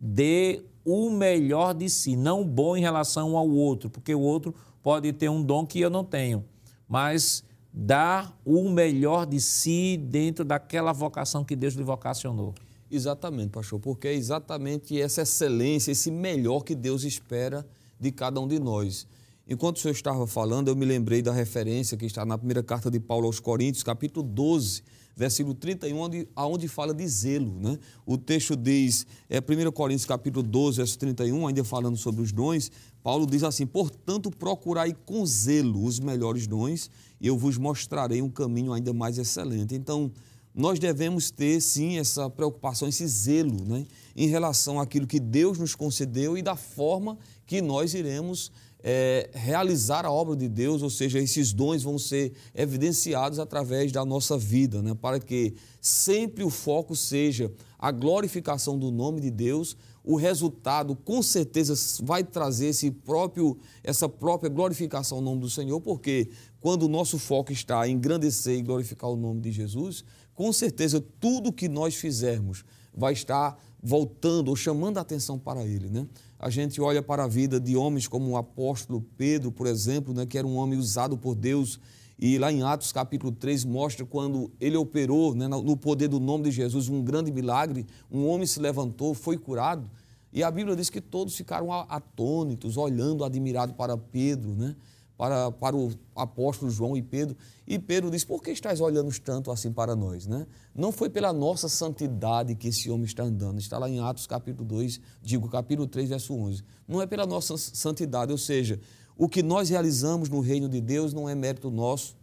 [0.00, 5.12] dê o melhor de si, não bom em relação ao outro, porque o outro pode
[5.12, 6.44] ter um dom que eu não tenho,
[6.88, 12.54] mas dar o melhor de si dentro daquela vocação que Deus lhe vocacionou.
[12.90, 17.66] Exatamente, pastor, porque é exatamente essa excelência, esse melhor que Deus espera
[17.98, 19.06] de cada um de nós.
[19.48, 22.90] Enquanto o senhor estava falando, eu me lembrei da referência que está na primeira carta
[22.90, 24.82] de Paulo aos Coríntios, capítulo 12,
[25.16, 27.58] versículo 31, onde, onde fala de zelo.
[27.58, 27.78] Né?
[28.04, 32.70] O texto diz, é 1 Coríntios capítulo 12, verso 31, ainda falando sobre os dons,
[33.02, 38.28] Paulo diz assim, portanto procurai com zelo os melhores dons e eu vos mostrarei um
[38.28, 39.74] caminho ainda mais excelente.
[39.74, 40.12] Então,
[40.54, 45.74] nós devemos ter sim essa preocupação, esse zelo né, em relação àquilo que Deus nos
[45.74, 48.50] concedeu e da forma que nós iremos
[48.88, 54.04] é, realizar a obra de Deus, ou seja, esses dons vão ser evidenciados através da
[54.04, 54.94] nossa vida, né?
[54.94, 59.76] para que sempre o foco seja a glorificação do nome de Deus.
[60.04, 65.80] O resultado, com certeza, vai trazer esse próprio, essa própria glorificação ao nome do Senhor,
[65.80, 70.52] porque quando o nosso foco está em engrandecer e glorificar o nome de Jesus, com
[70.52, 76.06] certeza tudo que nós fizermos vai estar voltando ou chamando a atenção para Ele, né?
[76.38, 80.26] A gente olha para a vida de homens como o apóstolo Pedro, por exemplo, né,
[80.26, 81.80] que era um homem usado por Deus.
[82.18, 86.44] E lá em Atos capítulo 3 mostra quando ele operou né, no poder do nome
[86.44, 89.90] de Jesus um grande milagre, um homem se levantou, foi curado.
[90.32, 94.76] E a Bíblia diz que todos ficaram atônitos, olhando admirado para Pedro, né?
[95.16, 97.36] Para, para o apóstolo João e Pedro.
[97.66, 100.26] E Pedro diz: Por que estás olhando tanto assim para nós?
[100.26, 100.46] Né?
[100.74, 103.58] Não foi pela nossa santidade que esse homem está andando.
[103.58, 106.62] Está lá em Atos capítulo 2, digo capítulo 3, verso 11.
[106.86, 108.80] Não é pela nossa santidade, ou seja,
[109.16, 112.16] o que nós realizamos no reino de Deus não é mérito nosso,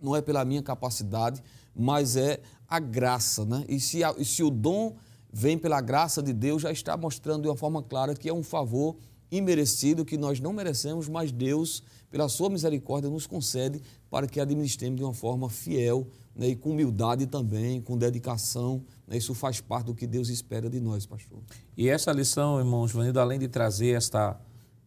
[0.00, 1.42] não é pela minha capacidade,
[1.74, 3.44] mas é a graça.
[3.44, 3.64] Né?
[3.68, 4.96] E, se, a, e se o dom
[5.32, 8.42] vem pela graça de Deus, já está mostrando de uma forma clara que é um
[8.42, 8.96] favor
[9.30, 14.96] imerecido que nós não merecemos, mas Deus, pela sua misericórdia, nos concede para que administremos
[14.96, 18.82] de uma forma fiel né, e com humildade também, com dedicação.
[19.06, 21.38] Né, isso faz parte do que Deus espera de nós, pastor.
[21.76, 24.40] E essa lição, irmão Joanildo, além de trazer esta,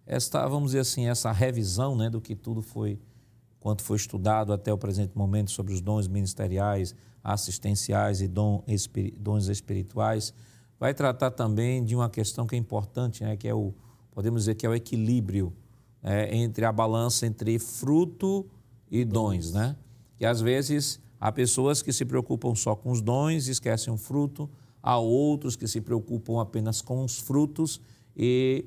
[0.06, 3.00] esta, vamos dizer assim, essa revisão né, do que tudo foi,
[3.60, 10.34] quanto foi estudado até o presente momento sobre os dons ministeriais, assistenciais e dons espirituais,
[10.80, 13.74] vai tratar também de uma questão que é importante, né, que é o
[14.14, 15.54] podemos dizer que é o equilíbrio
[16.04, 18.46] é, entre a balança entre fruto
[18.90, 19.76] e dons, né?
[20.20, 23.98] E às vezes há pessoas que se preocupam só com os dons e esquecem o
[23.98, 24.50] fruto,
[24.82, 27.80] há outros que se preocupam apenas com os frutos
[28.16, 28.66] e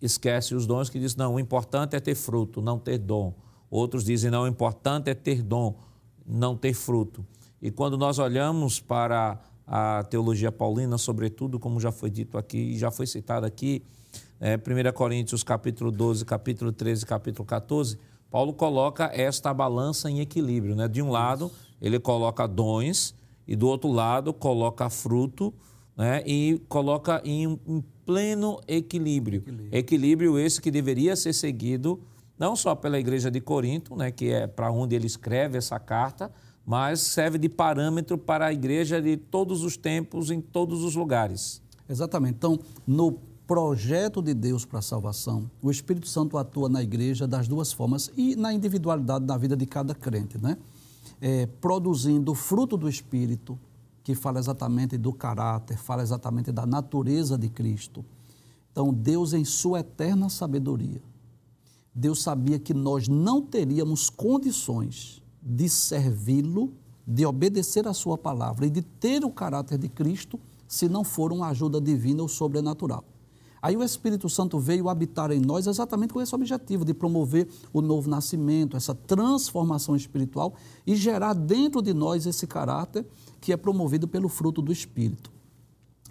[0.00, 3.34] esquecem os dons, que dizem, não, o importante é ter fruto, não ter dom.
[3.70, 5.76] Outros dizem, não, o importante é ter dom,
[6.24, 7.26] não ter fruto.
[7.60, 12.78] E quando nós olhamos para a teologia paulina, sobretudo, como já foi dito aqui e
[12.78, 13.82] já foi citado aqui,
[14.40, 17.98] é, 1 Coríntios capítulo 12, capítulo 13, capítulo 14,
[18.30, 20.74] Paulo coloca esta balança em equilíbrio.
[20.74, 20.88] Né?
[20.88, 23.14] De um lado, ele coloca dons,
[23.46, 25.54] e do outro lado, coloca fruto,
[25.96, 26.22] né?
[26.26, 29.40] e coloca em, em pleno equilíbrio.
[29.40, 29.68] equilíbrio.
[29.72, 32.00] Equilíbrio esse que deveria ser seguido
[32.38, 34.10] não só pela igreja de Corinto, né?
[34.10, 36.30] que é para onde ele escreve essa carta,
[36.66, 41.62] mas serve de parâmetro para a igreja de todos os tempos, em todos os lugares.
[41.88, 42.34] Exatamente.
[42.34, 47.46] Então, no projeto de Deus para a salvação, o Espírito Santo atua na igreja das
[47.46, 50.58] duas formas e na individualidade da vida de cada crente, né?
[51.20, 53.58] É, produzindo o fruto do Espírito,
[54.02, 58.04] que fala exatamente do caráter, fala exatamente da natureza de Cristo.
[58.70, 61.00] Então, Deus, em sua eterna sabedoria,
[61.94, 66.72] Deus sabia que nós não teríamos condições de servi-lo,
[67.06, 71.32] de obedecer a sua palavra e de ter o caráter de Cristo se não for
[71.32, 73.04] uma ajuda divina ou sobrenatural.
[73.60, 77.80] Aí o Espírito Santo veio habitar em nós exatamente com esse objetivo de promover o
[77.80, 80.54] novo nascimento, essa transformação espiritual
[80.86, 83.06] e gerar dentro de nós esse caráter
[83.40, 85.30] que é promovido pelo fruto do Espírito.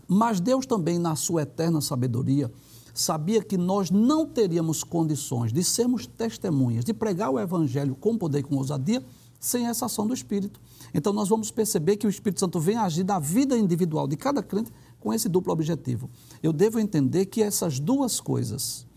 [0.07, 2.51] Mas Deus também, na sua eterna sabedoria,
[2.93, 8.39] sabia que nós não teríamos condições de sermos testemunhas, de pregar o Evangelho com poder
[8.39, 9.03] e com ousadia,
[9.39, 10.59] sem essa ação do Espírito.
[10.93, 14.41] Então nós vamos perceber que o Espírito Santo vem agir na vida individual de cada
[14.41, 14.71] crente
[15.05, 16.09] com esse duplo objetivo.
[16.41, 18.87] Eu devo entender que essas duas coisas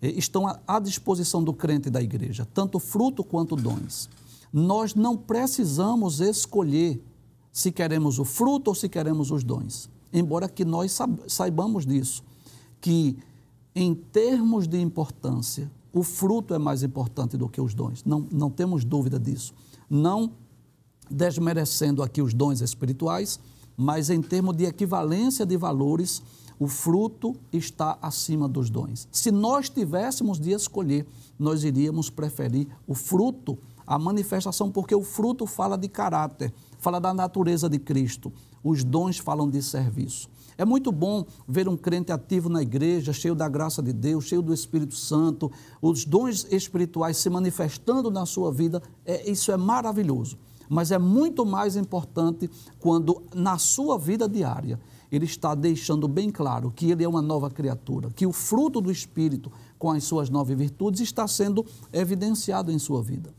[0.00, 4.08] eh, estão à disposição do crente e da igreja, tanto fruto quanto dons.
[4.52, 7.02] Nós não precisamos escolher
[7.52, 12.22] se queremos o fruto ou se queremos os dons, embora que nós saibamos disso,
[12.80, 13.18] que
[13.74, 18.48] em termos de importância, o fruto é mais importante do que os dons, não, não
[18.48, 19.52] temos dúvida disso.
[19.90, 20.30] Não
[21.10, 23.40] desmerecendo aqui os dons espirituais,
[23.78, 26.20] mas em termos de equivalência de valores,
[26.58, 29.06] o fruto está acima dos dons.
[29.12, 31.06] Se nós tivéssemos de escolher,
[31.38, 37.14] nós iríamos preferir o fruto, a manifestação, porque o fruto fala de caráter, fala da
[37.14, 38.32] natureza de Cristo.
[38.64, 40.28] Os dons falam de serviço.
[40.58, 44.42] É muito bom ver um crente ativo na igreja, cheio da graça de Deus, cheio
[44.42, 48.82] do Espírito Santo, os dons espirituais se manifestando na sua vida.
[49.06, 50.36] É, isso é maravilhoso
[50.68, 54.78] mas é muito mais importante quando na sua vida diária
[55.10, 58.90] ele está deixando bem claro que ele é uma nova criatura, que o fruto do
[58.90, 63.32] Espírito, com as suas nove virtudes, está sendo evidenciado em sua vida.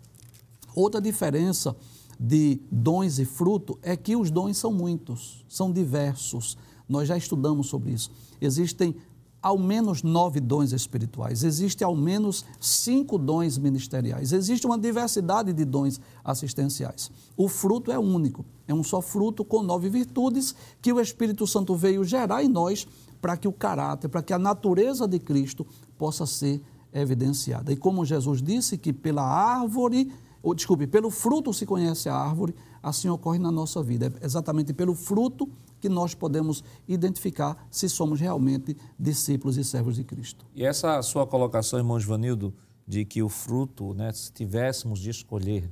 [0.75, 1.75] Outra diferença
[2.19, 6.57] de dons e fruto é que os dons são muitos, são diversos.
[6.87, 8.11] Nós já estudamos sobre isso.
[8.41, 8.95] Existem
[9.41, 15.63] ao menos nove dons espirituais, existe ao menos cinco dons ministeriais, existe uma diversidade de
[15.63, 17.09] dons assistenciais.
[17.37, 21.75] O fruto é único, é um só fruto com nove virtudes que o Espírito Santo
[21.75, 22.87] veio gerar em nós
[23.21, 25.65] para que o caráter, para que a natureza de Cristo
[25.97, 26.61] possa ser
[26.93, 27.71] evidenciada.
[27.71, 32.55] E como Jesus disse que pela árvore, ou desculpe, pelo fruto se conhece a árvore,
[32.81, 34.13] assim ocorre na nossa vida.
[34.21, 35.49] É exatamente pelo fruto
[35.79, 40.45] que nós podemos identificar se somos realmente discípulos e servos de Cristo.
[40.53, 42.53] E essa sua colocação, irmão Givanildo,
[42.87, 45.71] de que o fruto, né, se tivéssemos de escolher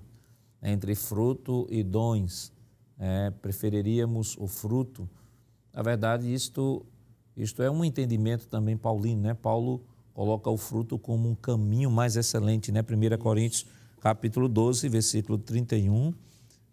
[0.61, 2.51] entre fruto e dons,
[2.99, 5.09] é, preferiríamos o fruto.
[5.73, 6.85] Na verdade, isto,
[7.35, 9.33] isto é um entendimento também paulino, né?
[9.33, 12.81] Paulo coloca o fruto como um caminho mais excelente, né?
[12.81, 13.65] 1 Coríntios
[14.01, 16.13] capítulo 12, versículo 31,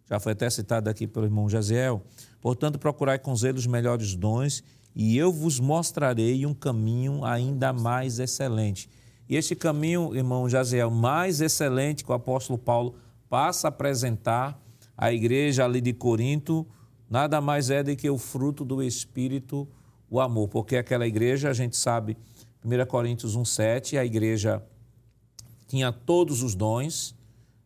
[0.09, 2.03] já foi até citado aqui pelo irmão Jaziel.
[2.45, 4.63] Portanto, procurai com zelo os melhores dons,
[4.95, 8.87] e eu vos mostrarei um caminho ainda mais excelente.
[9.27, 12.97] E este caminho, irmão Jaziel, mais excelente que o apóstolo Paulo
[13.31, 14.63] passa a apresentar
[14.95, 16.67] à igreja ali de Corinto,
[17.09, 19.67] nada mais é do que o fruto do Espírito,
[20.11, 20.49] o amor.
[20.49, 22.15] Porque aquela igreja, a gente sabe,
[22.63, 24.63] 1 Coríntios 1,7, a igreja
[25.67, 27.17] tinha todos os dons,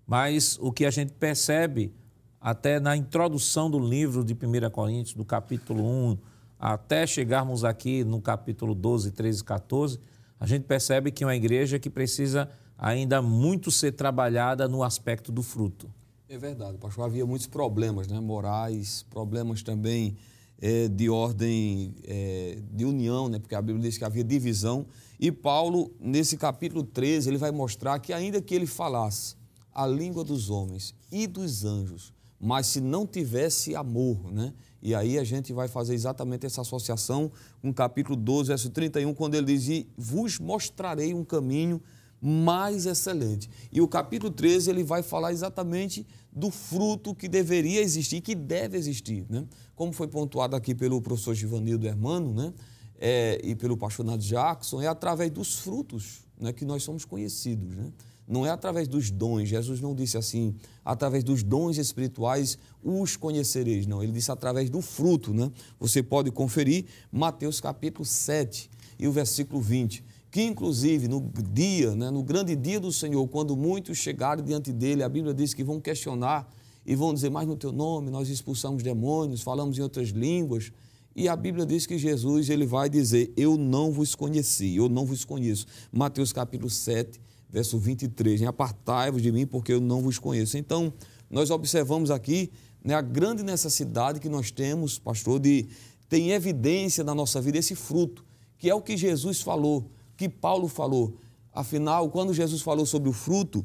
[0.06, 1.92] mas o que a gente percebe
[2.40, 6.18] até na introdução do livro de 1 Coríntios, do capítulo 1,
[6.59, 10.01] até chegarmos aqui no capítulo 12, 13 e 14,
[10.40, 15.33] a gente percebe que é uma igreja que precisa ainda muito ser trabalhada no aspecto
[15.33, 15.92] do fruto.
[16.29, 17.07] É verdade, pastor.
[17.07, 20.16] Havia muitos problemas né, morais, problemas também
[20.61, 24.87] é, de ordem é, de união, né, porque a Bíblia diz que havia divisão.
[25.18, 29.37] E Paulo, nesse capítulo 13, ele vai mostrar que, ainda que ele falasse
[29.74, 34.53] a língua dos homens e dos anjos, mas se não tivesse amor, né?
[34.81, 39.12] E aí a gente vai fazer exatamente essa associação com o capítulo 12, verso 31,
[39.12, 41.81] quando ele diz: e vos mostrarei um caminho
[42.20, 43.48] mais excelente.
[43.72, 48.77] E o capítulo 13 ele vai falar exatamente do fruto que deveria existir, que deve
[48.77, 49.44] existir, né?
[49.74, 52.53] Como foi pontuado aqui pelo professor Givanildo Hermano, né?
[53.01, 57.77] É, e pelo pastor Nath Jackson, é através dos frutos né, que nós somos conhecidos,
[57.77, 57.92] né?
[58.29, 59.48] Não é através dos dons.
[59.48, 60.54] Jesus não disse assim,
[60.85, 63.87] através dos dons espirituais os conhecereis.
[63.87, 65.33] Não, ele disse através do fruto.
[65.33, 65.50] Né?
[65.81, 70.04] Você pode conferir Mateus capítulo 7 e o versículo 20.
[70.31, 75.02] Que inclusive no dia, né, no grande dia do Senhor, quando muitos chegarem diante dele,
[75.02, 76.46] a Bíblia diz que vão questionar
[76.85, 80.70] e vão dizer, mas no teu nome nós expulsamos demônios, falamos em outras línguas.
[81.16, 85.04] E a Bíblia diz que Jesus ele vai dizer: Eu não vos conheci, eu não
[85.04, 85.66] vos conheço.
[85.90, 87.20] Mateus capítulo 7,
[87.51, 88.46] verso 23, né?
[88.46, 90.59] apartai-vos de mim porque eu não vos conheço.
[90.59, 90.92] Então,
[91.31, 92.51] nós observamos aqui
[92.85, 95.67] né, a grande necessidade que nós temos, pastor, de
[96.09, 98.25] ter em evidência na nossa vida esse fruto,
[98.57, 101.19] que é o que Jesus falou, que Paulo falou.
[101.53, 103.65] Afinal, quando Jesus falou sobre o fruto,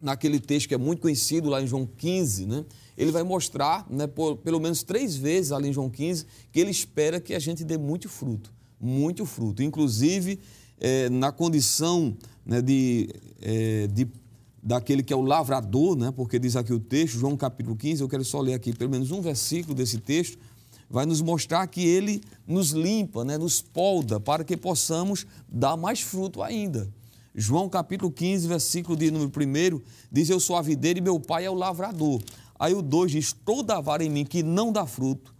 [0.00, 2.64] naquele texto que é muito conhecido lá em João 15, né?
[2.96, 6.70] ele vai mostrar, né, por, pelo menos três vezes ali em João 15, que ele
[6.70, 9.62] espera que a gente dê muito fruto, muito fruto.
[9.62, 10.40] Inclusive,
[10.82, 13.08] é, na condição né, de,
[13.40, 14.08] é, de,
[14.60, 18.08] daquele que é o lavrador, né, porque diz aqui o texto, João capítulo 15, eu
[18.08, 20.36] quero só ler aqui pelo menos um versículo desse texto,
[20.90, 26.00] vai nos mostrar que ele nos limpa, né, nos polda, para que possamos dar mais
[26.00, 26.92] fruto ainda.
[27.32, 29.80] João capítulo 15, versículo de número 1,
[30.10, 32.20] diz: Eu sou a videira e meu pai é o lavrador.
[32.58, 35.34] Aí o 2 diz: Toda vara em mim que não dá fruto,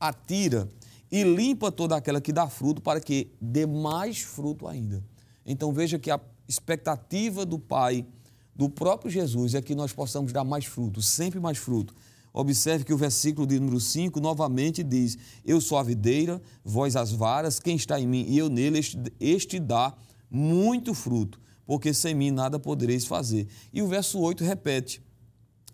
[0.00, 0.70] atira
[1.14, 5.00] e limpa toda aquela que dá fruto, para que dê mais fruto ainda.
[5.46, 8.04] Então veja que a expectativa do Pai,
[8.52, 11.94] do próprio Jesus, é que nós possamos dar mais fruto, sempre mais fruto.
[12.32, 17.12] Observe que o versículo de número 5 novamente diz: Eu sou a videira, vós as
[17.12, 19.94] varas, quem está em mim e eu nele, este, este dá
[20.28, 23.46] muito fruto, porque sem mim nada podereis fazer.
[23.72, 25.00] E o verso 8 repete: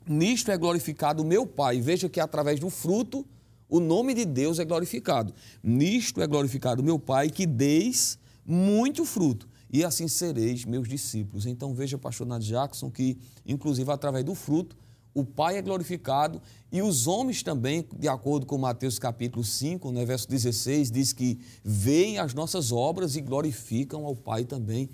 [0.07, 1.81] Nisto é glorificado o meu Pai.
[1.81, 3.25] Veja que através do fruto
[3.71, 5.33] o nome de Deus é glorificado.
[5.63, 11.47] Nisto é glorificado meu Pai, que deis muito fruto, e assim sereis meus discípulos.
[11.47, 13.17] Então veja, pastor Nath Jackson, que
[13.47, 14.77] inclusive através do fruto
[15.15, 16.41] o Pai é glorificado
[16.71, 21.39] e os homens também, de acordo com Mateus capítulo 5, né, verso 16, diz que
[21.65, 24.89] veem as nossas obras e glorificam ao Pai também,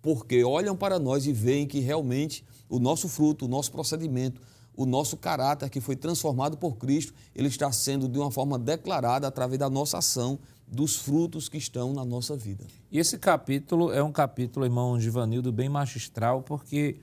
[0.00, 4.40] porque olham para nós e veem que realmente o nosso fruto, o nosso procedimento,
[4.76, 9.26] o nosso caráter que foi transformado por Cristo, ele está sendo de uma forma declarada
[9.26, 12.64] através da nossa ação, dos frutos que estão na nossa vida.
[12.90, 17.00] E esse capítulo é um capítulo, irmão Givanildo, bem magistral, porque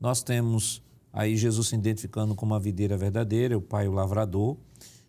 [0.00, 0.82] nós temos
[1.16, 4.54] Aí Jesus se identificando como a videira verdadeira, o Pai o lavrador.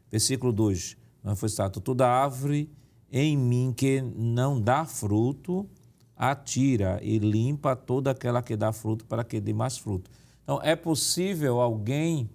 [0.10, 2.72] Versículo 2, não foi citado, toda árvore
[3.12, 5.70] em mim que não dá fruto,
[6.16, 10.10] atira e limpa toda aquela que dá fruto para que dê mais fruto.
[10.48, 12.30] Então, é possível alguém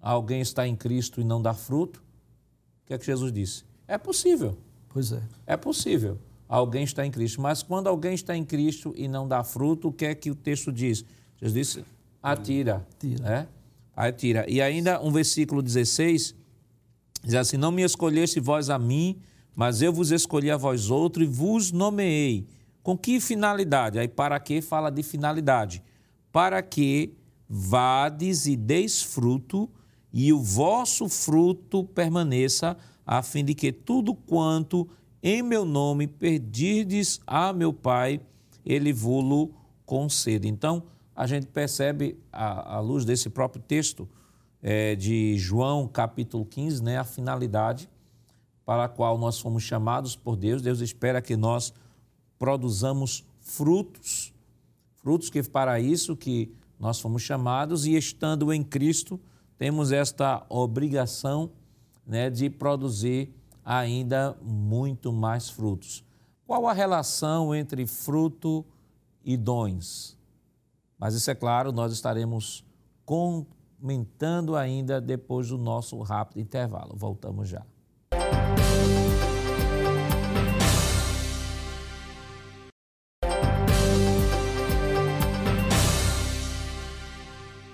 [0.00, 2.00] alguém estar em Cristo e não dar fruto?
[2.82, 3.64] O que é que Jesus disse?
[3.86, 4.58] É possível.
[4.88, 5.22] Pois é.
[5.46, 6.18] É possível.
[6.48, 7.40] Alguém está em Cristo.
[7.40, 10.34] Mas quando alguém está em Cristo e não dá fruto, o que é que o
[10.34, 11.04] texto diz?
[11.40, 11.84] Jesus disse:
[12.20, 12.84] atira.
[12.98, 13.22] Tira.
[13.22, 13.48] Né?
[13.94, 14.44] Atira.
[14.48, 16.34] E ainda um versículo 16
[17.22, 19.20] diz assim: Não me escolheste vós a mim,
[19.54, 22.48] mas eu vos escolhi a vós outro e vos nomeei.
[22.82, 24.00] Com que finalidade?
[24.00, 25.80] Aí para que fala de finalidade?
[26.32, 27.14] Para que
[27.52, 29.68] vades e deis fruto
[30.12, 34.88] e o vosso fruto permaneça, a fim de que tudo quanto
[35.20, 38.20] em meu nome pedirdes a meu Pai,
[38.64, 39.52] ele vô-lo
[39.84, 40.46] conceda.
[40.46, 40.84] Então,
[41.14, 44.08] a gente percebe, à, à luz desse próprio texto
[44.62, 47.88] é, de João, capítulo 15, né, a finalidade
[48.64, 50.62] para a qual nós fomos chamados por Deus.
[50.62, 51.74] Deus espera que nós
[52.38, 54.32] produzamos frutos,
[55.02, 59.20] frutos que para isso que nós fomos chamados e estando em Cristo,
[59.58, 61.50] temos esta obrigação
[62.06, 66.02] né, de produzir ainda muito mais frutos.
[66.46, 68.64] Qual a relação entre fruto
[69.22, 70.18] e dons?
[70.98, 72.64] Mas isso é claro, nós estaremos
[73.04, 76.94] comentando ainda depois do nosso rápido intervalo.
[76.96, 77.64] Voltamos já.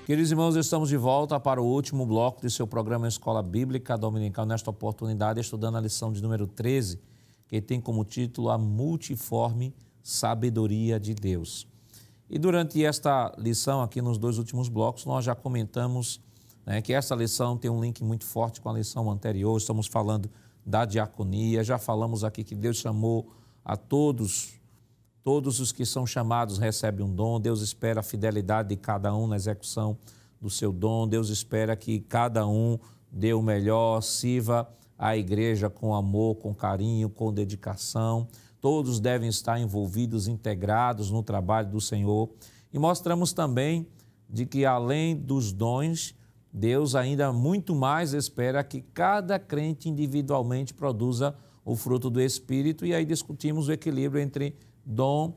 [0.06, 4.46] Queridos irmãos, estamos de volta para o último bloco de seu programa Escola Bíblica Dominical,
[4.46, 7.00] nesta oportunidade, estudando a lição de número 13,
[7.48, 11.66] que tem como título A Multiforme Sabedoria de Deus.
[12.30, 16.20] E durante esta lição, aqui nos dois últimos blocos, nós já comentamos
[16.64, 19.58] né, que essa lição tem um link muito forte com a lição anterior.
[19.58, 20.30] Estamos falando
[20.64, 23.32] da diaconia, já falamos aqui que Deus chamou
[23.64, 24.52] a todos,
[25.26, 27.40] todos os que são chamados recebem um dom.
[27.40, 29.98] Deus espera a fidelidade de cada um na execução
[30.40, 31.08] do seu dom.
[31.08, 32.78] Deus espera que cada um
[33.10, 38.28] dê o melhor, sirva a igreja com amor, com carinho, com dedicação
[38.66, 42.28] todos devem estar envolvidos, integrados no trabalho do Senhor.
[42.72, 43.86] E mostramos também
[44.28, 46.16] de que além dos dons,
[46.52, 51.32] Deus ainda muito mais espera que cada crente individualmente produza
[51.64, 54.56] o fruto do Espírito, e aí discutimos o equilíbrio entre
[54.86, 55.34] dom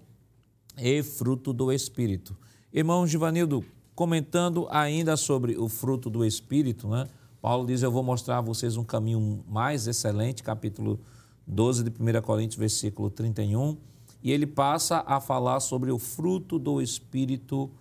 [0.77, 2.37] e fruto do Espírito.
[2.71, 7.07] Irmão Givanildo, comentando ainda sobre o fruto do Espírito, né?
[7.41, 10.99] Paulo diz: Eu vou mostrar a vocês um caminho mais excelente, capítulo
[11.47, 13.75] 12 de 1 Coríntios, versículo 31,
[14.21, 17.71] e ele passa a falar sobre o fruto do Espírito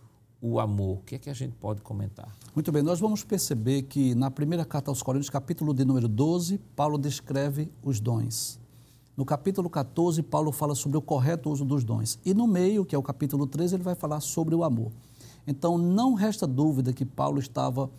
[0.41, 0.99] o amor?
[0.99, 2.35] O que é que a gente pode comentar?
[2.55, 6.59] Muito bem, nós vamos perceber que na primeira carta aos Coríntios, capítulo de número 12,
[6.77, 8.59] Paulo descreve os dons.
[9.19, 12.21] No capítulo 14, Paulo fala sobre o correto uso dos dons.
[12.25, 14.93] E no meio, que é o capítulo 13, ele vai falar sobre o amor.
[15.45, 17.91] Então, não resta dúvida que Paulo estava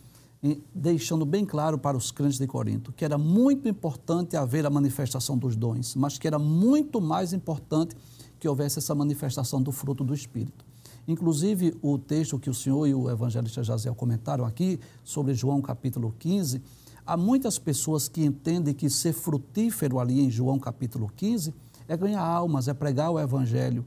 [0.74, 5.36] deixando bem claro para os crentes de Corinto que era muito importante haver a manifestação
[5.36, 7.94] dos dons, mas que era muito mais importante
[8.38, 10.64] que houvesse essa manifestação do fruto do Espírito.
[11.06, 16.14] Inclusive, o texto que o senhor e o evangelista Jaziel comentaram aqui, sobre João capítulo
[16.18, 16.62] 15,
[17.06, 21.54] há muitas pessoas que entendem que ser frutífero ali em João capítulo 15
[21.88, 23.84] é ganhar almas, é pregar o evangelho.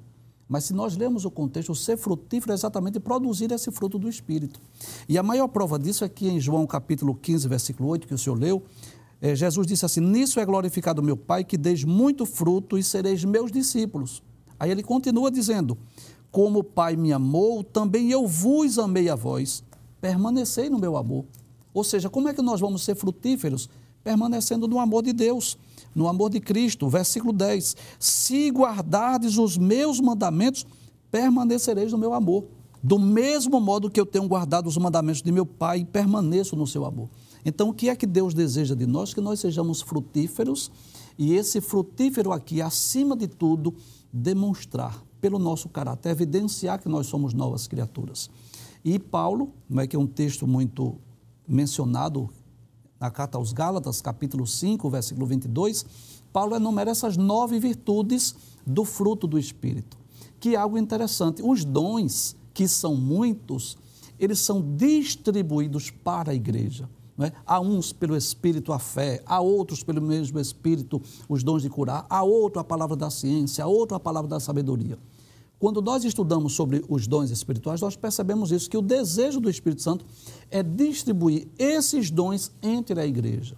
[0.48, 4.60] Mas se nós lemos o contexto, ser frutífero é exatamente produzir esse fruto do Espírito.
[5.08, 8.18] E a maior prova disso é que em João capítulo 15, versículo 8, que o
[8.18, 8.62] senhor leu,
[9.22, 13.24] é, Jesus disse assim: Nisso é glorificado meu Pai, que deis muito fruto e sereis
[13.24, 14.22] meus discípulos.
[14.60, 15.78] Aí ele continua dizendo:
[16.30, 19.64] Como o Pai me amou, também eu vos amei a vós.
[20.02, 21.24] Permanecei no meu amor.
[21.74, 23.70] Ou seja, como é que nós vamos ser frutíferos?
[24.04, 25.58] Permanecendo no amor de Deus
[25.96, 26.90] no amor de Cristo.
[26.90, 30.66] Versículo 10: Se guardardes os meus mandamentos,
[31.12, 32.46] permanecereis no meu amor.
[32.82, 36.84] Do mesmo modo que eu tenho guardado os mandamentos de meu Pai permaneço no seu
[36.84, 37.10] amor.
[37.46, 39.14] Então, o que é que Deus deseja de nós?
[39.14, 40.70] Que nós sejamos frutíferos
[41.18, 43.74] e esse frutífero aqui, acima de tudo,
[44.12, 48.30] demonstrar pelo nosso caráter, evidenciar que nós somos novas criaturas.
[48.84, 50.98] E Paulo, não é que é um texto muito
[51.54, 52.30] mencionado
[53.00, 55.86] na carta aos Gálatas, capítulo 5, versículo 22,
[56.32, 58.36] Paulo enumera essas nove virtudes
[58.66, 59.98] do fruto do Espírito.
[60.40, 61.42] Que é algo interessante.
[61.44, 63.78] Os dons, que são muitos,
[64.20, 66.90] eles são distribuídos para a igreja.
[67.20, 67.32] É?
[67.46, 71.00] Há uns pelo Espírito a fé, há outros pelo mesmo Espírito
[71.30, 74.40] os dons de curar, há outro a palavra da ciência, há outro a palavra da
[74.40, 74.98] sabedoria.
[75.64, 79.82] Quando nós estudamos sobre os dons espirituais, nós percebemos isso, que o desejo do Espírito
[79.82, 80.04] Santo
[80.52, 83.56] é distribuir esses dons entre a igreja.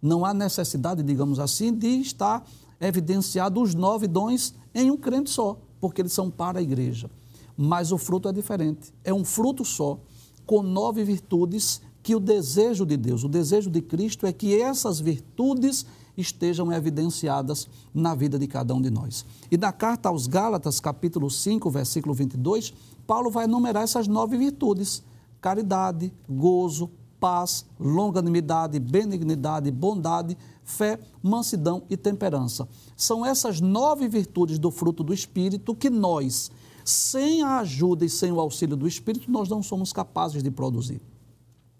[0.00, 2.48] Não há necessidade, digamos assim, de estar
[2.80, 7.10] evidenciado os nove dons em um crente só, porque eles são para a igreja.
[7.56, 8.94] Mas o fruto é diferente.
[9.02, 9.98] É um fruto só,
[10.46, 15.00] com nove virtudes, que o desejo de Deus, o desejo de Cristo é que essas
[15.00, 15.84] virtudes
[16.18, 19.24] estejam evidenciadas na vida de cada um de nós.
[19.50, 22.74] E na carta aos Gálatas, capítulo 5, versículo 22,
[23.06, 25.02] Paulo vai enumerar essas nove virtudes:
[25.40, 26.90] caridade, gozo,
[27.20, 32.68] paz, longanimidade, benignidade, bondade, fé, mansidão e temperança.
[32.96, 36.50] São essas nove virtudes do fruto do Espírito que nós,
[36.84, 41.00] sem a ajuda e sem o auxílio do Espírito, nós não somos capazes de produzir.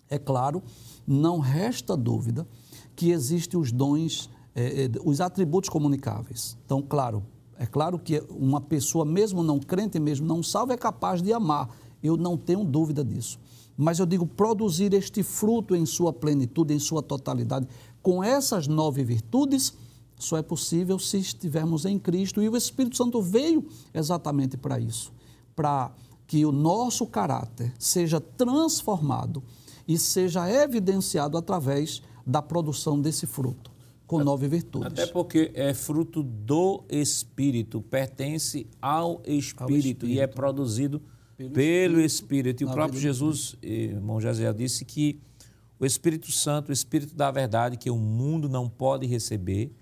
[0.08, 0.62] É claro,
[1.06, 2.46] não resta dúvida
[2.98, 6.56] que existem os dons, é, os atributos comunicáveis.
[6.64, 7.24] Então, claro,
[7.56, 11.70] é claro que uma pessoa, mesmo não crente, mesmo não salva, é capaz de amar.
[12.02, 13.38] Eu não tenho dúvida disso.
[13.76, 17.68] Mas eu digo, produzir este fruto em sua plenitude, em sua totalidade,
[18.02, 19.72] com essas nove virtudes,
[20.18, 22.42] só é possível se estivermos em Cristo.
[22.42, 25.12] E o Espírito Santo veio exatamente para isso
[25.58, 25.90] para
[26.24, 29.42] que o nosso caráter seja transformado
[29.88, 33.70] e seja evidenciado através da produção desse fruto,
[34.06, 34.86] com nove virtudes.
[34.86, 40.06] Até porque é fruto do Espírito, pertence ao Espírito, ao Espírito.
[40.06, 41.00] e é produzido
[41.38, 42.62] pelo, pelo Espírito.
[42.62, 45.18] E o próprio Jesus, irmão José, disse que
[45.80, 49.72] o Espírito Santo, o Espírito da verdade, que o mundo não pode receber,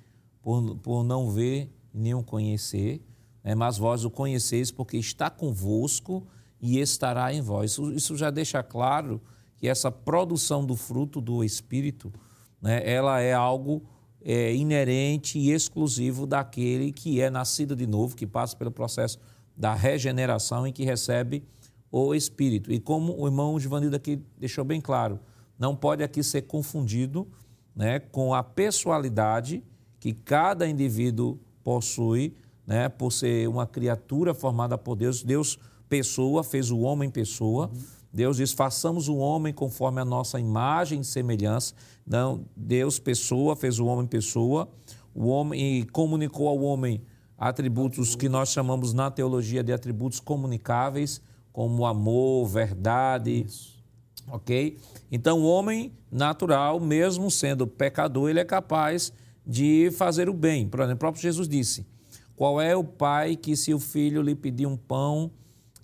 [0.40, 3.03] por, por não ver nem o conhecer,
[3.42, 3.57] né?
[3.57, 6.24] mas vós o conheceis porque está convosco
[6.61, 7.72] e estará em vós.
[7.72, 9.20] Isso, isso já deixa claro
[9.57, 12.12] que essa produção do fruto do Espírito
[12.61, 13.83] né, ela é algo
[14.23, 19.19] é, inerente e exclusivo daquele que é nascido de novo, que passa pelo processo
[19.57, 21.45] da regeneração e que recebe
[21.91, 22.73] o Espírito.
[22.73, 25.21] E como o irmão Givanildo aqui deixou bem claro,
[25.59, 27.27] não pode aqui ser confundido
[27.75, 29.63] né, com a pessoalidade
[30.01, 32.35] que cada indivíduo possui,
[32.67, 35.23] né, por ser uma criatura formada por Deus.
[35.23, 37.69] Deus, pessoa, fez o homem pessoa.
[37.69, 37.83] Uhum.
[38.17, 41.75] Deus diz: façamos o homem conforme a nossa imagem e semelhança.
[42.07, 44.71] Não, Deus, pessoa, fez o homem pessoa.
[45.14, 47.03] O homem e comunicou ao homem
[47.37, 51.21] atributos que nós chamamos na teologia de atributos comunicáveis,
[51.53, 53.45] como amor, verdade.
[53.47, 53.85] Isso.
[54.29, 54.79] Ok?
[55.12, 59.12] Então, o homem natural, mesmo sendo pecador, ele é capaz
[59.47, 60.67] de fazer o bem.
[60.67, 61.87] Por exemplo, o próprio Jesus disse:
[62.35, 65.31] Qual é o pai que, se o filho lhe pedir um pão,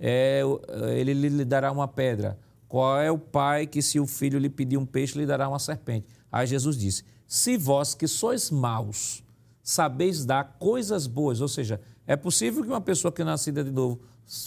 [0.04, 0.42] é,
[0.96, 2.36] ele lhe dará uma pedra?
[2.66, 5.60] Qual é o pai que, se o filho lhe pedir um peixe, lhe dará uma
[5.60, 6.06] serpente?
[6.30, 9.22] Aí Jesus disse: Se vós que sois maus,
[9.62, 13.70] sabeis dar coisas boas, ou seja, é possível que uma pessoa que é nascida de
[13.70, 14.00] novo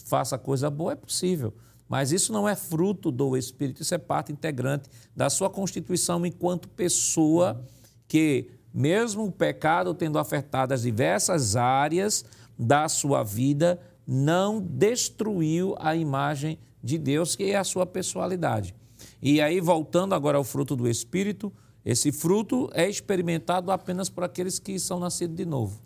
[0.06, 0.92] faça coisa boa?
[0.92, 1.54] É possível.
[1.88, 6.68] Mas isso não é fruto do Espírito, isso é parte integrante da sua constituição enquanto
[6.68, 7.64] pessoa
[8.10, 12.26] que, mesmo o pecado tendo afetado as diversas áreas
[12.58, 18.76] da sua vida, não destruiu a imagem de Deus, que é a sua personalidade.
[19.22, 21.52] E aí, voltando agora ao fruto do Espírito,
[21.84, 25.82] esse fruto é experimentado apenas por aqueles que são nascidos de novo.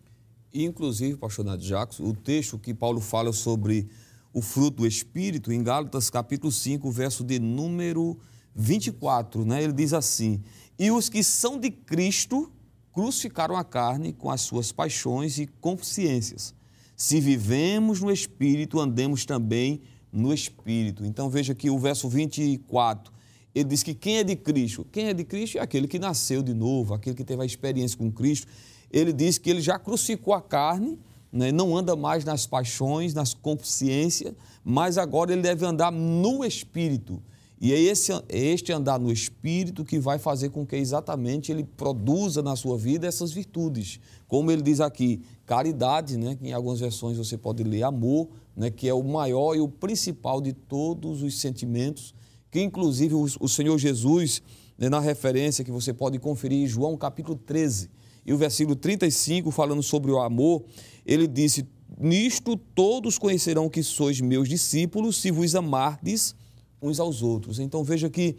[0.53, 3.87] Inclusive, pastor Nath Jacques, o texto que Paulo fala sobre
[4.33, 8.17] o fruto do Espírito, em Gálatas capítulo 5, verso de número
[8.55, 9.63] 24, né?
[9.63, 10.41] ele diz assim:
[10.77, 12.51] E os que são de Cristo
[12.91, 16.53] crucificaram a carne com as suas paixões e consciências.
[16.99, 19.79] Se vivemos no Espírito, andemos também
[20.11, 21.05] no Espírito.
[21.05, 23.13] Então veja que o verso 24,
[23.55, 24.85] ele diz que quem é de Cristo?
[24.91, 27.97] Quem é de Cristo é aquele que nasceu de novo, aquele que teve a experiência
[27.97, 28.45] com Cristo
[28.91, 30.99] ele diz que ele já crucificou a carne,
[31.31, 31.51] né?
[31.51, 34.33] não anda mais nas paixões, nas consciências,
[34.63, 37.21] mas agora ele deve andar no Espírito.
[37.61, 41.63] E é, esse, é este andar no Espírito que vai fazer com que exatamente ele
[41.63, 43.99] produza na sua vida essas virtudes.
[44.27, 46.35] Como ele diz aqui, caridade, né?
[46.35, 48.69] que em algumas versões você pode ler amor, né?
[48.69, 52.13] que é o maior e o principal de todos os sentimentos,
[52.51, 54.43] que inclusive o, o Senhor Jesus,
[54.77, 54.89] né?
[54.89, 57.89] na referência que você pode conferir em João capítulo 13,
[58.27, 60.63] e o versículo 35, falando sobre o amor,
[61.03, 66.35] ele disse: Nisto todos conhecerão que sois meus discípulos, se vos amardes
[66.79, 67.57] uns aos outros.
[67.57, 68.37] Então veja que,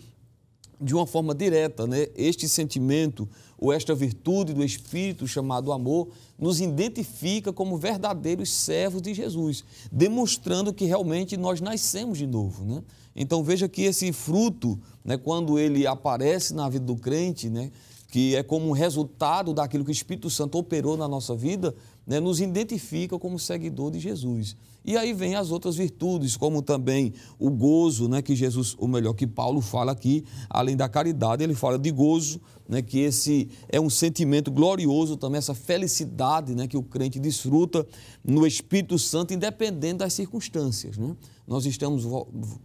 [0.81, 3.29] de uma forma direta, né, este sentimento
[3.59, 6.09] ou esta virtude do Espírito chamado amor
[6.39, 9.63] nos identifica como verdadeiros servos de Jesus,
[9.93, 12.65] demonstrando que realmente nós nascemos de novo.
[12.65, 12.83] Né?
[13.15, 17.71] Então veja que esse fruto, né, quando ele aparece na vida do crente, né,
[18.09, 21.75] que é como um resultado daquilo que o Espírito Santo operou na nossa vida,
[22.07, 24.57] né, nos identifica como seguidor de Jesus.
[24.85, 29.13] E aí vem as outras virtudes, como também o gozo, né, que Jesus, ou melhor,
[29.13, 33.81] que Paulo fala aqui, além da caridade, ele fala de gozo, né, que esse é
[33.81, 37.87] um sentimento glorioso também, essa felicidade né, que o crente desfruta
[38.25, 40.97] no Espírito Santo, independente das circunstâncias.
[40.97, 41.15] Né?
[41.47, 42.05] Nós estamos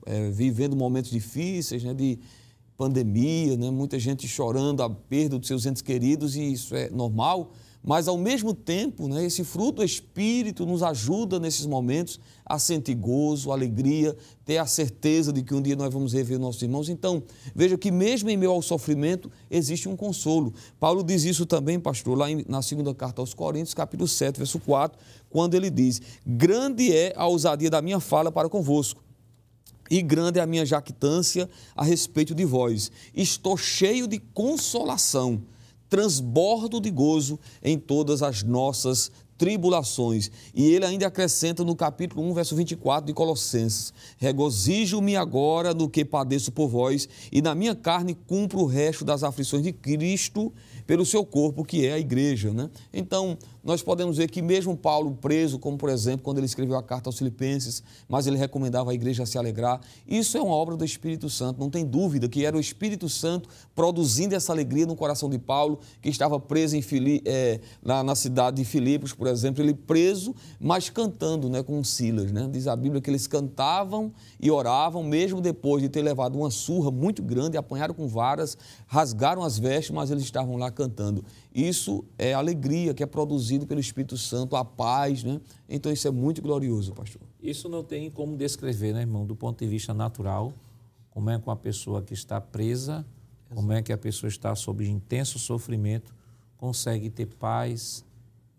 [0.05, 2.19] é, vivendo momentos difíceis, né, de
[2.77, 3.69] pandemia, né?
[3.71, 7.51] muita gente chorando a perda dos seus entes queridos, e isso é normal,
[7.85, 12.95] mas ao mesmo tempo, né, esse fruto do Espírito nos ajuda nesses momentos a sentir
[12.95, 16.89] gozo, alegria, ter a certeza de que um dia nós vamos rever nossos irmãos.
[16.89, 17.21] Então,
[17.53, 20.51] veja que mesmo em meio ao sofrimento, existe um consolo.
[20.79, 24.97] Paulo diz isso também, pastor, lá na segunda carta aos Coríntios, capítulo 7, verso 4,
[25.29, 29.05] quando ele diz: Grande é a ousadia da minha fala para convosco
[29.89, 32.91] e grande é a minha jactância a respeito de vós.
[33.13, 35.41] Estou cheio de consolação,
[35.89, 40.31] transbordo de gozo em todas as nossas tribulações.
[40.53, 46.05] E ele ainda acrescenta no capítulo 1, verso 24 de Colossenses: Regozijo-me agora no que
[46.05, 50.53] padeço por vós, e na minha carne cumpro o resto das aflições de Cristo
[50.85, 52.53] pelo seu corpo, que é a igreja.
[52.53, 52.69] Né?
[52.93, 56.83] Então, nós podemos ver que mesmo Paulo preso, como por exemplo, quando ele escreveu a
[56.83, 60.85] carta aos Filipenses, mas ele recomendava a igreja se alegrar, isso é uma obra do
[60.85, 65.27] Espírito Santo, não tem dúvida que era o Espírito Santo produzindo essa alegria no coração
[65.27, 69.63] de Paulo, que estava preso em Fili, é, na, na, cidade de Filipos, por exemplo,
[69.63, 72.31] ele preso, mas cantando né, com Silas.
[72.31, 72.47] Né?
[72.51, 76.91] Diz a Bíblia que eles cantavam e oravam, mesmo depois de ter levado uma surra
[76.91, 78.55] muito grande, apanharam com varas,
[78.85, 81.25] rasgaram as vestes, mas eles estavam lá cantando.
[81.55, 85.39] Isso é alegria que é produzido pelo Espírito Santo, a paz, né?
[85.69, 87.21] Então isso é muito glorioso, pastor.
[87.41, 90.51] Isso não tem como descrever, né, irmão, do ponto de vista natural,
[91.11, 93.05] como é que uma pessoa que está presa,
[93.53, 96.13] como é que a pessoa está sob intenso sofrimento,
[96.57, 98.03] consegue ter paz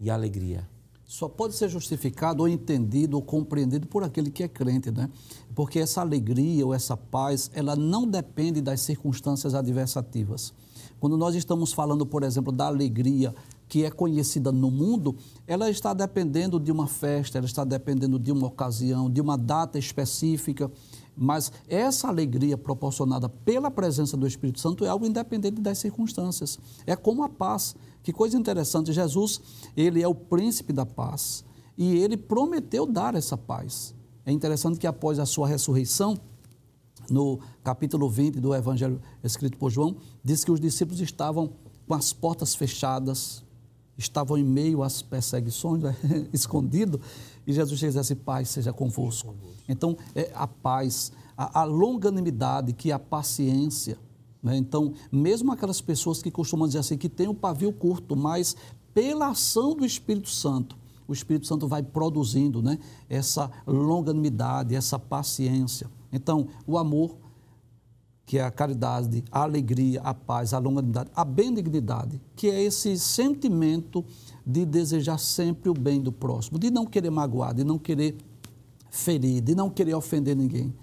[0.01, 0.67] e alegria.
[1.05, 5.11] Só pode ser justificado ou entendido ou compreendido por aquele que é crente, né?
[5.55, 10.55] Porque essa alegria ou essa paz, ela não depende das circunstâncias adversativas.
[10.99, 13.35] Quando nós estamos falando, por exemplo, da alegria
[13.69, 15.17] que é conhecida no mundo,
[15.47, 19.79] ela está dependendo de uma festa, ela está dependendo de uma ocasião, de uma data
[19.79, 20.71] específica.
[21.17, 26.59] Mas essa alegria proporcionada pela presença do Espírito Santo é algo independente das circunstâncias.
[26.87, 27.75] É como a paz.
[28.03, 29.41] Que coisa interessante, Jesus,
[29.77, 31.45] ele é o príncipe da paz
[31.77, 33.95] e ele prometeu dar essa paz.
[34.25, 36.19] É interessante que após a sua ressurreição,
[37.11, 41.51] no capítulo 20 do Evangelho escrito por João, diz que os discípulos estavam
[41.87, 43.45] com as portas fechadas,
[43.97, 45.97] estavam em meio às perseguições, né?
[46.33, 47.01] escondido,
[47.47, 49.35] e Jesus diz assim, paz seja convosco.
[49.69, 53.99] Então, é a paz, a, a longanimidade, que a paciência.
[54.43, 54.57] Né?
[54.57, 58.57] Então, mesmo aquelas pessoas que costumam dizer assim, que tem o um pavio curto, mas
[58.93, 60.77] pela ação do Espírito Santo,
[61.07, 62.79] o Espírito Santo vai produzindo né,
[63.09, 65.89] essa longanimidade, essa paciência.
[66.17, 67.17] Então, o amor,
[68.25, 72.99] que é a caridade, a alegria, a paz, a longanimidade, a benignidade, que é esse
[72.99, 74.05] sentimento
[74.45, 78.17] de desejar sempre o bem do próximo, de não querer magoar, de não querer
[78.91, 80.75] ferir, de não querer ofender ninguém.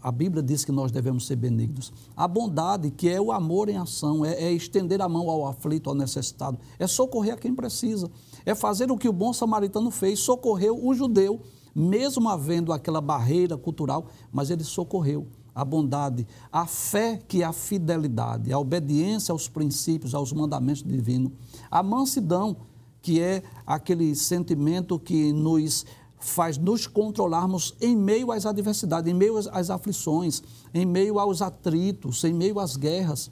[0.00, 1.92] A Bíblia diz que nós devemos ser benignos.
[2.16, 5.90] A bondade, que é o amor em ação, é, é estender a mão ao aflito,
[5.90, 8.08] ao necessitado, é socorrer a quem precisa,
[8.46, 11.40] é fazer o que o bom samaritano fez, socorreu o judeu,
[11.78, 15.28] mesmo havendo aquela barreira cultural, mas ele socorreu.
[15.54, 21.32] A bondade, a fé que é a fidelidade, a obediência aos princípios, aos mandamentos divinos,
[21.68, 22.56] a mansidão,
[23.02, 25.84] que é aquele sentimento que nos
[26.20, 32.22] faz nos controlarmos em meio às adversidades, em meio às aflições, em meio aos atritos,
[32.22, 33.30] em meio às guerras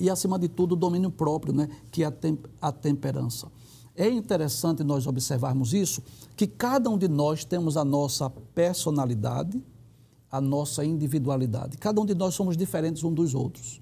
[0.00, 2.12] e, acima de tudo, o domínio próprio, né, que é a,
[2.60, 3.48] a temperança.
[3.94, 6.02] É interessante nós observarmos isso,
[6.36, 9.62] que cada um de nós temos a nossa personalidade,
[10.30, 11.76] a nossa individualidade.
[11.76, 13.80] Cada um de nós somos diferentes uns dos outros.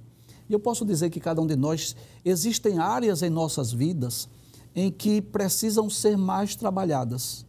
[0.49, 1.95] E eu posso dizer que cada um de nós
[2.25, 4.29] existem áreas em nossas vidas
[4.75, 7.47] em que precisam ser mais trabalhadas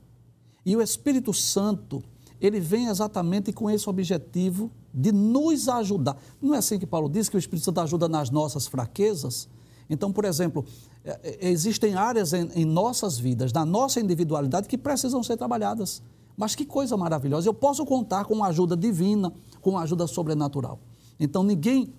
[0.66, 2.04] e o Espírito Santo,
[2.40, 6.16] ele vem exatamente com esse objetivo de nos ajudar.
[6.42, 9.50] Não é assim que Paulo diz que o Espírito Santo ajuda nas nossas fraquezas?
[9.90, 10.64] Então, por exemplo,
[11.04, 16.02] é, é, existem áreas em, em nossas vidas, na nossa individualidade, que precisam ser trabalhadas.
[16.38, 17.50] Mas que coisa maravilhosa!
[17.50, 20.80] Eu posso contar com a ajuda divina, com a ajuda sobrenatural.
[21.20, 21.94] Então, ninguém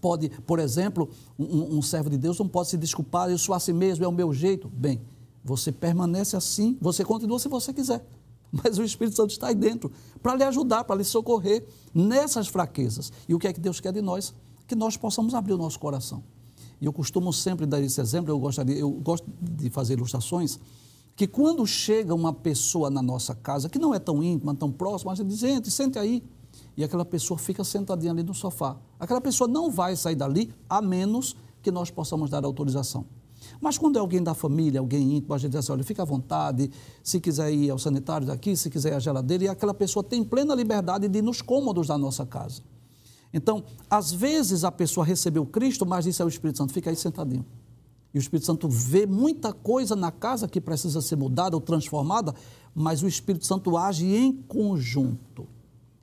[0.00, 3.72] pode, por exemplo, um, um servo de Deus não pode se desculpar, eu sou assim
[3.72, 4.68] mesmo, é o meu jeito.
[4.68, 5.00] Bem,
[5.44, 8.04] você permanece assim, você continua se você quiser.
[8.52, 9.90] Mas o Espírito Santo está aí dentro
[10.22, 13.12] para lhe ajudar, para lhe socorrer nessas fraquezas.
[13.28, 14.34] E o que é que Deus quer de nós?
[14.66, 16.22] Que nós possamos abrir o nosso coração.
[16.80, 20.58] E eu costumo sempre dar esse exemplo, eu, gostaria, eu gosto de fazer ilustrações,
[21.14, 25.12] que quando chega uma pessoa na nossa casa, que não é tão íntima, tão próxima,
[25.12, 26.22] a gente diz, entre, sente aí.
[26.76, 28.76] E aquela pessoa fica sentadinha ali no sofá.
[28.98, 33.04] Aquela pessoa não vai sair dali, a menos que nós possamos dar autorização.
[33.60, 36.06] Mas quando é alguém da família, alguém íntimo, a gente diz assim, olha, fica à
[36.06, 36.70] vontade,
[37.02, 40.24] se quiser ir ao sanitário daqui, se quiser ir à geladeira, e aquela pessoa tem
[40.24, 42.62] plena liberdade de ir nos cômodos da nossa casa.
[43.32, 47.44] Então, às vezes a pessoa recebeu Cristo, mas disse ao Espírito Santo, fica aí sentadinho.
[48.12, 52.34] E o Espírito Santo vê muita coisa na casa que precisa ser mudada ou transformada,
[52.74, 55.46] mas o Espírito Santo age em conjunto.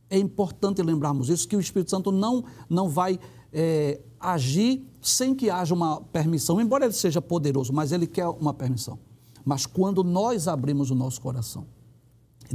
[0.09, 3.19] É importante lembrarmos isso, que o Espírito Santo não, não vai
[3.51, 8.53] é, agir sem que haja uma permissão, embora ele seja poderoso, mas ele quer uma
[8.53, 8.97] permissão.
[9.43, 11.65] Mas quando nós abrimos o nosso coração,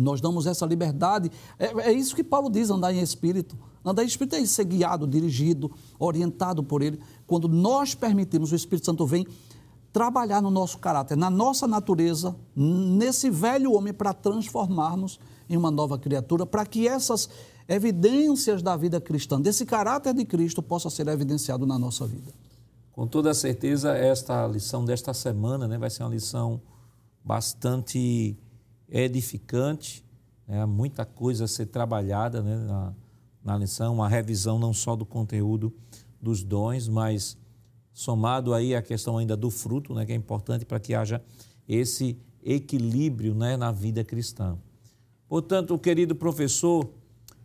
[0.00, 3.56] nós damos essa liberdade, é, é, isso que Paulo diz, andar em espírito.
[3.84, 7.00] Andar em espírito é ser guiado, dirigido, orientado por ele.
[7.26, 9.26] Quando nós permitimos, o Espírito Santo vem
[9.92, 15.18] trabalhar no nosso caráter, na nossa natureza, nesse velho homem, para transformarmos
[15.48, 17.28] em uma nova criatura, para que essas
[17.68, 22.32] evidências da vida cristã, desse caráter de Cristo, possa ser evidenciado na nossa vida.
[22.92, 26.60] Com toda certeza, esta lição desta semana né, vai ser uma lição
[27.24, 28.36] bastante
[28.92, 30.04] edificante,
[30.46, 32.94] né, muita coisa a ser trabalhada né, na,
[33.42, 35.72] na lição, uma revisão não só do conteúdo
[36.20, 37.38] dos dons, mas
[37.92, 41.22] somado aí a questão ainda do fruto, né, que é importante para que haja
[41.66, 44.58] esse equilíbrio né, na vida cristã.
[45.26, 46.90] Portanto, querido professor,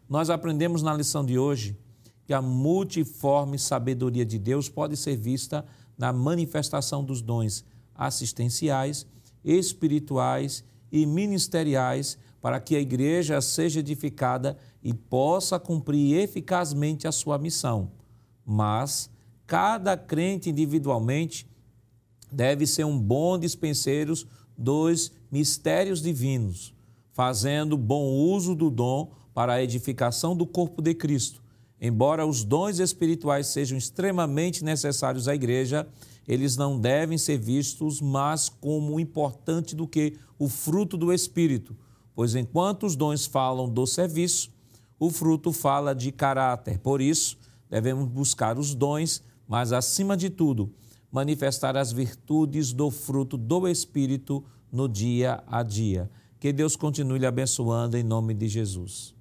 [0.09, 1.77] nós aprendemos na lição de hoje
[2.25, 5.65] que a multiforme sabedoria de Deus pode ser vista
[5.97, 7.63] na manifestação dos dons
[7.95, 9.07] assistenciais,
[9.43, 17.37] espirituais e ministeriais para que a igreja seja edificada e possa cumprir eficazmente a sua
[17.37, 17.91] missão.
[18.45, 19.09] Mas
[19.45, 21.47] cada crente individualmente
[22.31, 24.13] deve ser um bom dispenseiro
[24.57, 26.73] dos mistérios divinos,
[27.11, 31.41] fazendo bom uso do dom para a edificação do corpo de Cristo.
[31.79, 35.87] Embora os dons espirituais sejam extremamente necessários à igreja,
[36.27, 41.75] eles não devem ser vistos mais como importante do que o fruto do Espírito,
[42.13, 44.51] pois enquanto os dons falam do serviço,
[44.99, 46.79] o fruto fala de caráter.
[46.79, 47.37] Por isso,
[47.69, 50.73] devemos buscar os dons, mas acima de tudo,
[51.11, 56.09] manifestar as virtudes do fruto do Espírito no dia a dia.
[56.39, 59.15] Que Deus continue lhe abençoando em nome de Jesus.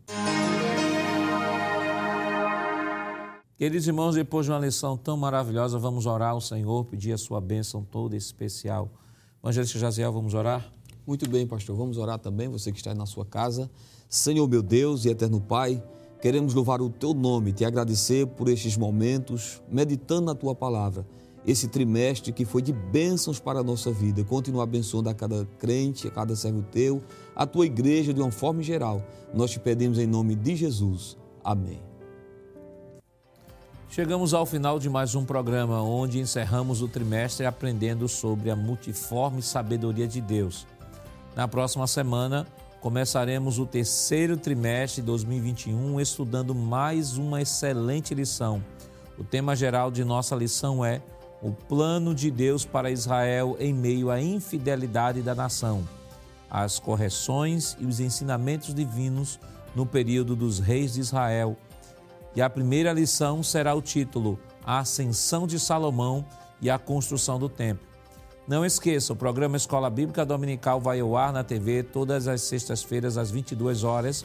[3.57, 7.41] Queridos irmãos, depois de uma lição tão maravilhosa, vamos orar ao Senhor, pedir a sua
[7.41, 8.91] bênção toda especial.
[9.43, 10.71] Evangelista Jaziel, vamos orar?
[11.07, 11.75] Muito bem, pastor.
[11.75, 13.71] Vamos orar também, você que está aí na sua casa.
[14.11, 15.83] Senhor, meu Deus e eterno Pai,
[16.21, 21.07] queremos louvar o teu nome, te agradecer por estes momentos, meditando na tua palavra
[21.47, 24.23] esse trimestre que foi de bênçãos para a nossa vida.
[24.23, 27.03] Continua abençoando a cada crente, a cada servo teu,
[27.35, 29.03] a tua igreja de uma forma geral.
[29.33, 31.17] Nós te pedimos em nome de Jesus.
[31.43, 31.96] Amém.
[33.89, 39.41] Chegamos ao final de mais um programa onde encerramos o trimestre aprendendo sobre a multiforme
[39.41, 40.67] sabedoria de Deus.
[41.35, 42.47] Na próxima semana,
[42.81, 48.63] começaremos o terceiro trimestre de 2021 estudando mais uma excelente lição.
[49.19, 51.01] O tema geral de nossa lição é
[51.41, 55.89] o plano de Deus para Israel em meio à infidelidade da nação,
[56.51, 59.39] as correções e os ensinamentos divinos
[59.75, 61.57] no período dos reis de Israel.
[62.37, 66.23] E a primeira lição será o título A Ascensão de Salomão
[66.61, 67.87] e a Construção do Templo.
[68.47, 73.17] Não esqueça, o programa Escola Bíblica Dominical vai ao ar na TV todas as sextas-feiras
[73.17, 74.23] às 22 horas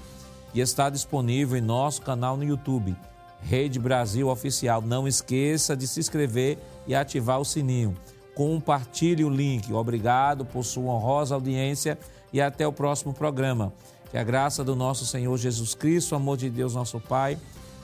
[0.53, 2.93] e está disponível em nosso canal no YouTube,
[3.41, 4.81] Rede Brasil Oficial.
[4.81, 7.95] Não esqueça de se inscrever e ativar o sininho.
[8.35, 9.71] Compartilhe o link.
[9.71, 11.97] Obrigado por sua honrosa audiência
[12.33, 13.71] e até o próximo programa.
[14.11, 17.37] Que a graça do nosso Senhor Jesus Cristo, o amor de Deus, nosso Pai,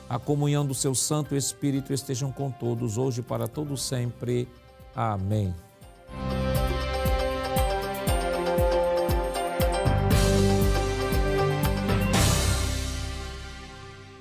[0.09, 4.47] a comunhão do seu Santo Espírito estejam com todos, hoje e para todos sempre.
[4.95, 5.53] Amém.